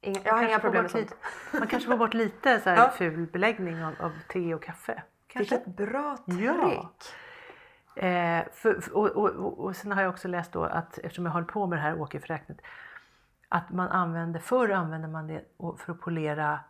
Inga, 0.00 0.20
jag 0.24 0.34
har 0.34 0.42
inga 0.48 0.58
problem 0.58 0.82
med 0.82 0.90
sånt. 0.90 1.02
lite, 1.04 1.16
man 1.58 1.68
kanske 1.68 1.90
får 1.90 1.96
bort 1.96 2.14
lite 2.14 2.60
så 2.60 2.70
här 2.70 2.76
Ja. 2.82 2.90
ful 2.90 3.26
beläggning 3.26 3.84
av, 3.84 3.94
av 4.00 4.12
te 4.28 4.54
och 4.54 4.62
kaffe. 4.62 5.02
Kanske. 5.36 5.56
Vilket 5.56 5.76
bra 5.76 6.16
trick! 6.16 6.40
Ja. 6.40 6.92
Eh, 7.96 8.44
för, 8.52 8.96
och, 8.96 9.06
och, 9.06 9.30
och, 9.30 9.58
och 9.58 9.76
sen 9.76 9.92
har 9.92 10.02
jag 10.02 10.10
också 10.10 10.28
läst 10.28 10.52
då 10.52 10.64
att 10.64 10.98
eftersom 10.98 11.26
jag 11.26 11.32
håller 11.32 11.46
på 11.46 11.66
med 11.66 11.78
det 11.78 11.82
här 11.82 12.00
åkerfräknet 12.00 12.60
att 13.48 13.70
man 13.70 13.88
använder, 13.88 14.40
förr 14.40 14.70
använde 14.70 15.08
man 15.08 15.26
det 15.26 15.44
för 15.78 15.92
att 15.92 16.00
polera 16.00 16.60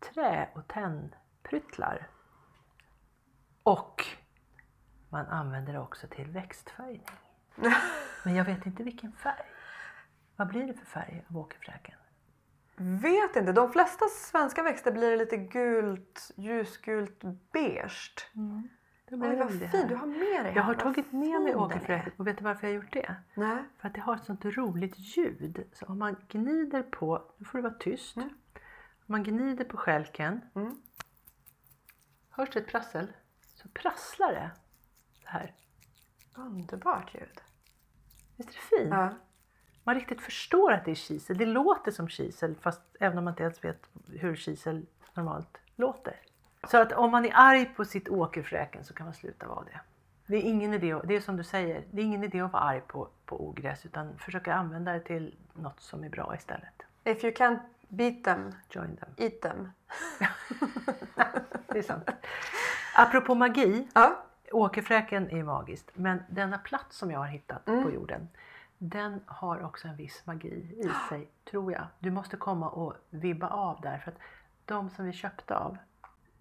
trä 0.00 0.48
och 0.54 0.68
tennpryttlar. 0.68 2.08
Och 3.62 4.04
man 5.08 5.26
använder 5.26 5.72
det 5.72 5.78
också 5.78 6.06
till 6.06 6.30
växtfärgning. 6.30 7.04
Men 8.24 8.34
jag 8.34 8.44
vet 8.44 8.66
inte 8.66 8.82
vilken 8.82 9.12
färg. 9.12 9.46
Vad 10.36 10.48
blir 10.48 10.66
det 10.66 10.74
för 10.74 10.86
färg 10.86 11.24
av 11.30 11.36
åkerfräken? 11.36 11.98
Vet 12.78 13.36
inte, 13.36 13.52
de 13.52 13.72
flesta 13.72 14.04
svenska 14.08 14.62
växter 14.62 14.92
blir 14.92 15.16
lite 15.16 15.36
gult, 15.36 16.30
ljusgult, 16.36 17.24
beige. 17.52 18.30
Det 19.08 19.16
blir 19.16 19.30
Oj 19.30 19.36
vad 19.36 19.52
det 19.52 19.68
fin, 19.68 19.88
du 19.88 19.94
har 19.94 20.06
med 20.06 20.44
dig 20.44 20.52
Jag 20.56 20.62
har 20.62 20.74
tagit 20.74 21.12
med 21.12 21.42
mig 21.42 21.54
åkerfräket 21.54 22.12
och 22.16 22.26
vet 22.26 22.38
du 22.38 22.44
varför 22.44 22.66
jag 22.66 22.74
har 22.74 22.82
gjort 22.82 22.92
det? 22.92 23.16
Nej. 23.34 23.64
För 23.78 23.88
att 23.88 23.94
det 23.94 24.00
har 24.00 24.14
ett 24.14 24.24
sånt 24.24 24.44
roligt 24.44 24.98
ljud. 24.98 25.64
Så 25.72 25.86
om 25.86 25.98
man 25.98 26.16
gnider 26.28 26.82
på, 26.82 27.22
nu 27.36 27.44
får 27.44 27.58
det 27.58 27.62
vara 27.62 27.74
tyst. 27.74 28.16
Om 28.16 28.32
man 29.06 29.24
gnider 29.24 29.64
på 29.64 29.76
stjälken. 29.76 30.40
Mm. 30.54 30.76
Hörs 32.30 32.50
det 32.50 32.58
ett 32.58 32.66
prassel? 32.66 33.12
Så 33.54 33.68
prasslar 33.68 34.32
det. 34.32 34.50
Så 35.22 35.28
här. 35.28 35.54
Underbart 36.34 37.14
ljud. 37.14 37.40
Visst 38.36 38.50
är 38.50 38.54
det 38.54 38.82
fint? 38.82 38.94
Ja. 38.94 39.14
Man 39.86 39.94
riktigt 39.94 40.20
förstår 40.20 40.72
att 40.72 40.84
det 40.84 40.90
är 40.90 40.94
kisel. 40.94 41.38
Det 41.38 41.46
låter 41.46 41.90
som 41.90 42.08
kisel 42.08 42.54
fast 42.60 42.80
även 43.00 43.18
om 43.18 43.24
man 43.24 43.32
inte 43.32 43.42
ens 43.42 43.64
vet 43.64 43.88
hur 44.12 44.36
kisel 44.36 44.86
normalt 45.14 45.58
låter. 45.76 46.16
Så 46.68 46.78
att 46.82 46.92
om 46.92 47.10
man 47.10 47.24
är 47.24 47.30
arg 47.34 47.64
på 47.76 47.84
sitt 47.84 48.08
åkerfräken 48.08 48.84
så 48.84 48.94
kan 48.94 49.06
man 49.06 49.14
sluta 49.14 49.46
vara 49.48 49.64
det. 49.64 49.80
Det 50.26 50.36
är 50.36 50.40
ingen 50.42 50.74
idé, 50.74 51.00
det 51.04 51.16
är 51.16 51.20
som 51.20 51.36
du 51.36 51.44
säger, 51.44 51.84
det 51.90 52.00
är 52.00 52.04
ingen 52.04 52.24
idé 52.24 52.40
att 52.40 52.52
vara 52.52 52.62
arg 52.62 52.80
på, 52.86 53.08
på 53.26 53.48
ogräs 53.48 53.86
utan 53.86 54.18
försöka 54.18 54.54
använda 54.54 54.92
det 54.92 55.00
till 55.00 55.34
något 55.54 55.80
som 55.80 56.04
är 56.04 56.08
bra 56.08 56.34
istället. 56.34 56.82
If 57.04 57.24
you 57.24 57.32
can't 57.34 57.58
beat 57.88 58.24
them, 58.24 58.52
Join 58.70 58.96
them. 58.96 59.08
eat 59.16 59.40
them. 59.40 59.70
Det 61.66 61.78
är 61.78 61.82
sant. 61.82 62.08
Apropå 62.94 63.34
magi, 63.34 63.88
Ja. 63.94 64.22
åkerfräken 64.52 65.30
är 65.30 65.42
magiskt 65.42 65.90
men 65.94 66.22
denna 66.28 66.58
plats 66.58 66.96
som 66.96 67.10
jag 67.10 67.18
har 67.18 67.26
hittat 67.26 67.64
på 67.64 67.90
jorden 67.94 68.28
den 68.78 69.20
har 69.26 69.64
också 69.64 69.88
en 69.88 69.96
viss 69.96 70.26
magi 70.26 70.48
i 70.78 70.90
sig, 71.08 71.28
tror 71.50 71.72
jag. 71.72 71.86
Du 71.98 72.10
måste 72.10 72.36
komma 72.36 72.70
och 72.70 72.94
vibba 73.10 73.48
av 73.48 73.80
där. 73.80 73.98
För 73.98 74.10
att 74.10 74.18
de 74.64 74.90
som 74.90 75.04
vi 75.04 75.12
köpte 75.12 75.56
av, 75.56 75.76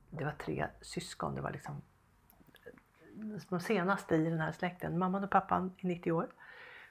det 0.10 0.26
var 0.26 0.32
tre 0.32 0.68
syskon. 0.82 1.36
Det 1.36 1.42
var 1.42 1.52
liksom 1.52 1.82
de 3.50 3.60
senaste 3.60 4.16
i 4.16 4.30
den 4.30 4.40
här 4.40 4.52
släkten. 4.52 4.98
Mamman 4.98 5.24
och 5.24 5.30
pappan 5.30 5.74
är 5.78 5.88
90 5.88 6.12
år 6.12 6.28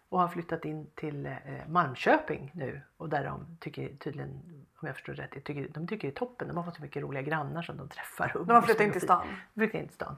och 0.09 0.21
har 0.21 0.29
flyttat 0.29 0.65
in 0.65 0.87
till 0.95 1.27
eh, 1.27 1.33
Malmköping 1.69 2.51
nu 2.55 2.81
och 2.97 3.09
där 3.09 3.25
de 3.25 3.57
tycker 3.61 3.97
tydligen, 3.97 4.31
om 4.77 4.87
jag 4.87 4.95
förstår 4.97 5.15
rätt, 5.15 5.45
tycker, 5.45 5.69
de 5.69 5.87
tycker 5.87 6.09
det 6.09 6.15
är 6.15 6.19
toppen. 6.19 6.49
De 6.49 6.57
har 6.57 6.65
fått 6.65 6.77
så 6.77 6.83
mycket 6.83 7.03
roliga 7.03 7.23
grannar 7.23 7.63
som 7.63 7.77
de 7.77 7.89
träffar. 7.89 8.33
De 8.47 8.51
har 8.51 8.63
flyttat 8.63 8.87
in 8.87 8.93
till 8.93 9.01
stan? 9.01 9.27
De 9.55 9.61
flyttat 9.61 9.81
in 9.81 9.89
till 9.89 9.95
stan. 9.95 10.17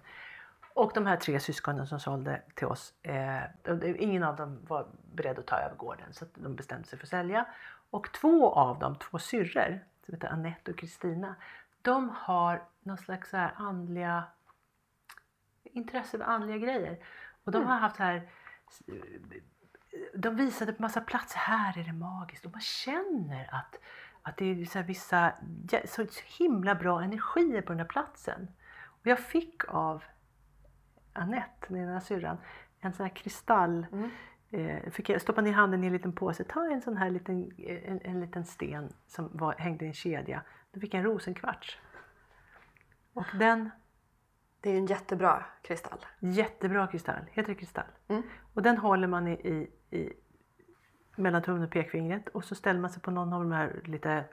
Och 0.77 0.91
de 0.95 1.07
här 1.07 1.17
tre 1.17 1.41
syskonen 1.41 1.87
som 1.87 2.01
sålde 2.01 2.43
till 2.55 2.67
oss, 2.67 2.95
eh, 3.03 3.43
ingen 3.99 4.23
av 4.23 4.37
dem 4.37 4.59
var 4.69 4.87
beredd 5.15 5.39
att 5.39 5.47
ta 5.47 5.57
över 5.57 5.77
gården 5.77 6.13
så 6.13 6.25
de 6.35 6.57
bestämde 6.57 6.89
sig 6.89 6.99
för 6.99 7.07
att 7.07 7.11
sälja. 7.11 7.47
Och 7.91 8.13
två 8.13 8.53
av 8.53 8.79
dem, 8.79 8.97
två 8.97 9.19
syrror, 9.19 9.85
som 10.05 10.15
heter 10.15 10.29
Annette 10.29 10.71
och 10.71 10.79
Kristina, 10.79 11.35
de 11.83 12.11
har 12.15 12.63
någon 12.83 12.99
slags 12.99 13.31
så 13.31 13.37
här 13.37 13.53
andliga 13.57 14.25
intresse 15.65 16.19
för 16.19 16.25
andliga 16.25 16.59
grejer. 16.59 16.99
Och 17.45 17.53
de 17.53 17.59
mm. 17.59 17.69
har 17.69 17.79
haft 17.79 17.97
här 17.97 18.29
de 20.15 20.37
visade 20.37 20.73
på 20.73 20.83
massa 20.83 21.01
platser, 21.01 21.39
här 21.39 21.79
är 21.79 21.85
det 21.85 21.93
magiskt 21.93 22.47
och 22.47 22.53
man 22.53 22.61
känner 22.61 23.55
att, 23.55 23.81
att 24.23 24.37
det 24.37 24.45
är 24.45 24.65
så 24.65 24.83
vissa 24.83 25.33
så, 25.85 26.07
så 26.07 26.23
himla 26.39 26.75
bra 26.75 27.03
energier 27.03 27.63
på 27.63 27.73
den 27.73 27.81
här 27.81 27.87
platsen. 27.87 28.49
Och 29.01 29.07
jag 29.07 29.19
fick 29.19 29.63
av 29.69 30.05
Annette, 31.17 31.67
den 31.69 31.77
ena 31.77 32.01
syrran, 32.01 32.37
en 32.81 32.93
sån 32.93 33.07
här 33.07 33.15
kristall. 33.15 33.87
Mm. 33.93 34.11
Eh, 34.51 34.91
fick 34.91 35.09
jag 35.09 35.21
stoppa 35.21 35.41
ner 35.41 35.53
handen 35.53 35.85
i 35.85 35.87
en 35.87 35.93
liten 35.93 36.13
påse, 36.13 36.45
ta 36.45 36.67
en 36.73 36.83
sån 36.83 36.97
här 36.97 37.11
liten, 37.11 37.53
en, 37.85 38.01
en 38.05 38.21
liten 38.21 38.45
sten 38.45 38.93
som 39.07 39.31
var, 39.33 39.55
hängde 39.59 39.85
i 39.85 39.89
en 39.89 39.95
kedja. 39.95 40.43
Då 40.73 40.81
fick 40.81 40.95
jag 40.95 40.99
en 40.99 41.05
rosenkvarts. 41.05 41.79
Och 43.13 43.27
den... 43.39 43.71
Det 44.61 44.71
är 44.71 44.77
en 44.77 44.87
jättebra 44.87 45.45
kristall. 45.63 45.99
Jättebra 46.21 46.87
kristall, 46.87 47.25
heter 47.33 47.49
det 47.49 47.59
kristall? 47.59 47.85
Mm. 48.09 48.23
Och 48.55 48.63
den 48.63 48.79
håller 48.79 49.09
man 49.09 49.29
i, 49.29 49.33
i, 49.33 49.71
i 49.97 50.13
mellan 51.17 51.43
tummen 51.43 51.63
och 51.63 51.71
pekfingret 51.71 52.29
och 52.29 52.45
så 52.45 52.55
ställer 52.55 52.81
man 52.81 52.91
sig 52.91 53.03
på 53.03 53.11
någon 53.11 53.33
av 53.33 53.43
de 53.43 53.53
här 53.53 53.81
lite 53.85 54.25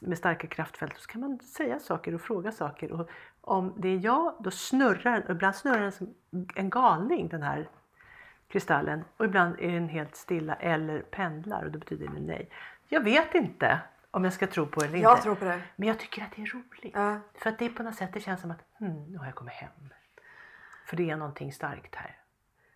med 0.00 0.18
starka 0.18 0.46
kraftfält 0.46 0.98
så 0.98 1.06
kan 1.06 1.20
man 1.20 1.38
säga 1.40 1.78
saker 1.78 2.14
och 2.14 2.20
fråga 2.20 2.52
saker. 2.52 2.92
Och 2.92 3.10
om 3.40 3.74
det 3.76 3.88
är 3.88 3.98
ja, 3.98 4.36
då 4.40 4.50
snurrar 4.50 5.12
den 5.12 5.22
och 5.22 5.30
ibland 5.30 5.56
snurrar 5.56 5.80
den 5.80 5.92
som 5.92 6.14
en 6.54 6.70
galning 6.70 7.28
den 7.28 7.42
här 7.42 7.68
kristallen 8.48 9.04
och 9.16 9.24
ibland 9.24 9.56
är 9.60 9.72
den 9.72 9.88
helt 9.88 10.16
stilla 10.16 10.54
eller 10.54 11.00
pendlar 11.00 11.64
och 11.64 11.70
då 11.70 11.78
betyder 11.78 12.06
det 12.06 12.20
nej. 12.20 12.50
Jag 12.88 13.00
vet 13.00 13.34
inte 13.34 13.80
om 14.10 14.24
jag 14.24 14.32
ska 14.32 14.46
tro 14.46 14.66
på 14.66 14.80
det 14.80 14.86
eller 14.86 14.96
inte. 14.96 15.08
Jag 15.08 15.22
tror 15.22 15.34
på 15.34 15.44
det. 15.44 15.60
Men 15.76 15.88
jag 15.88 15.98
tycker 15.98 16.22
att 16.22 16.32
det 16.36 16.42
är 16.42 16.46
roligt. 16.46 16.94
Ja. 16.94 17.20
För 17.34 17.50
att 17.50 17.58
det 17.58 17.64
är 17.64 17.70
på 17.70 17.82
något 17.82 17.94
sätt, 17.94 18.10
det 18.12 18.20
känns 18.20 18.40
som 18.40 18.50
att 18.50 18.64
hmm, 18.78 19.04
nu 19.04 19.18
har 19.18 19.24
jag 19.26 19.34
kommit 19.34 19.54
hem. 19.54 19.92
För 20.86 20.96
det 20.96 21.10
är 21.10 21.16
någonting 21.16 21.52
starkt 21.52 21.94
här. 21.94 22.16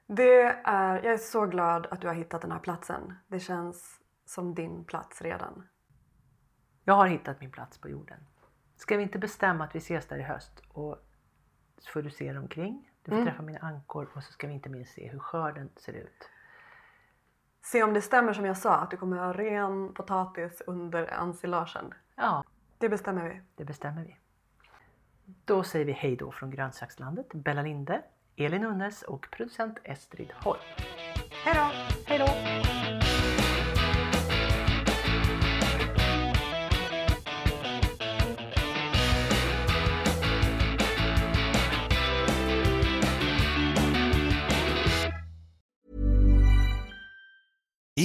Det 0.06 0.42
är, 0.64 0.94
jag 0.94 1.12
är 1.12 1.16
så 1.16 1.46
glad 1.46 1.86
att 1.90 2.00
du 2.00 2.06
har 2.06 2.14
hittat 2.14 2.42
den 2.42 2.52
här 2.52 2.58
platsen. 2.58 3.14
Det 3.26 3.40
känns 3.40 4.00
som 4.24 4.54
din 4.54 4.84
plats 4.84 5.22
redan. 5.22 5.68
Jag 6.84 6.94
har 6.94 7.06
hittat 7.06 7.40
min 7.40 7.50
plats 7.50 7.78
på 7.78 7.88
jorden. 7.88 8.18
Ska 8.76 8.96
vi 8.96 9.02
inte 9.02 9.18
bestämma 9.18 9.64
att 9.64 9.74
vi 9.74 9.78
ses 9.78 10.06
där 10.06 10.18
i 10.18 10.22
höst 10.22 10.62
och 10.68 10.98
så 11.78 11.90
får 11.90 12.02
du 12.02 12.10
se 12.10 12.32
dig 12.32 12.38
omkring. 12.38 12.90
Du 13.02 13.10
får 13.10 13.16
mm. 13.16 13.26
träffa 13.26 13.42
mina 13.42 13.58
ankor 13.58 14.10
och 14.14 14.22
så 14.22 14.32
ska 14.32 14.46
vi 14.46 14.52
inte 14.52 14.68
minst 14.68 14.94
se 14.94 15.08
hur 15.08 15.18
skörden 15.18 15.70
ser 15.76 15.92
ut. 15.92 16.30
Se 17.64 17.82
om 17.82 17.94
det 17.94 18.02
stämmer 18.02 18.32
som 18.32 18.44
jag 18.44 18.56
sa, 18.56 18.74
att 18.74 18.90
du 18.90 18.96
kommer 18.96 19.16
ha 19.16 19.32
ren 19.32 19.94
potatis 19.94 20.62
under 20.66 21.06
ensilagen. 21.06 21.94
Ja. 22.14 22.44
Det 22.78 22.88
bestämmer 22.88 23.28
vi. 23.28 23.40
Det 23.54 23.64
bestämmer 23.64 24.04
vi. 24.04 24.16
Då 25.44 25.62
säger 25.62 25.84
vi 25.84 25.92
hej 25.92 26.16
då 26.16 26.32
från 26.32 26.50
grönsakslandet, 26.50 27.28
Bella 27.34 27.62
Linde, 27.62 28.02
Elin 28.36 28.64
Unnes 28.64 29.02
och 29.02 29.28
producent 29.30 29.78
Estrid 29.84 30.32
Holm. 30.32 30.60
Hej 31.44 31.54
då! 31.54 31.70
Hej 32.06 32.18
då! 32.18 32.71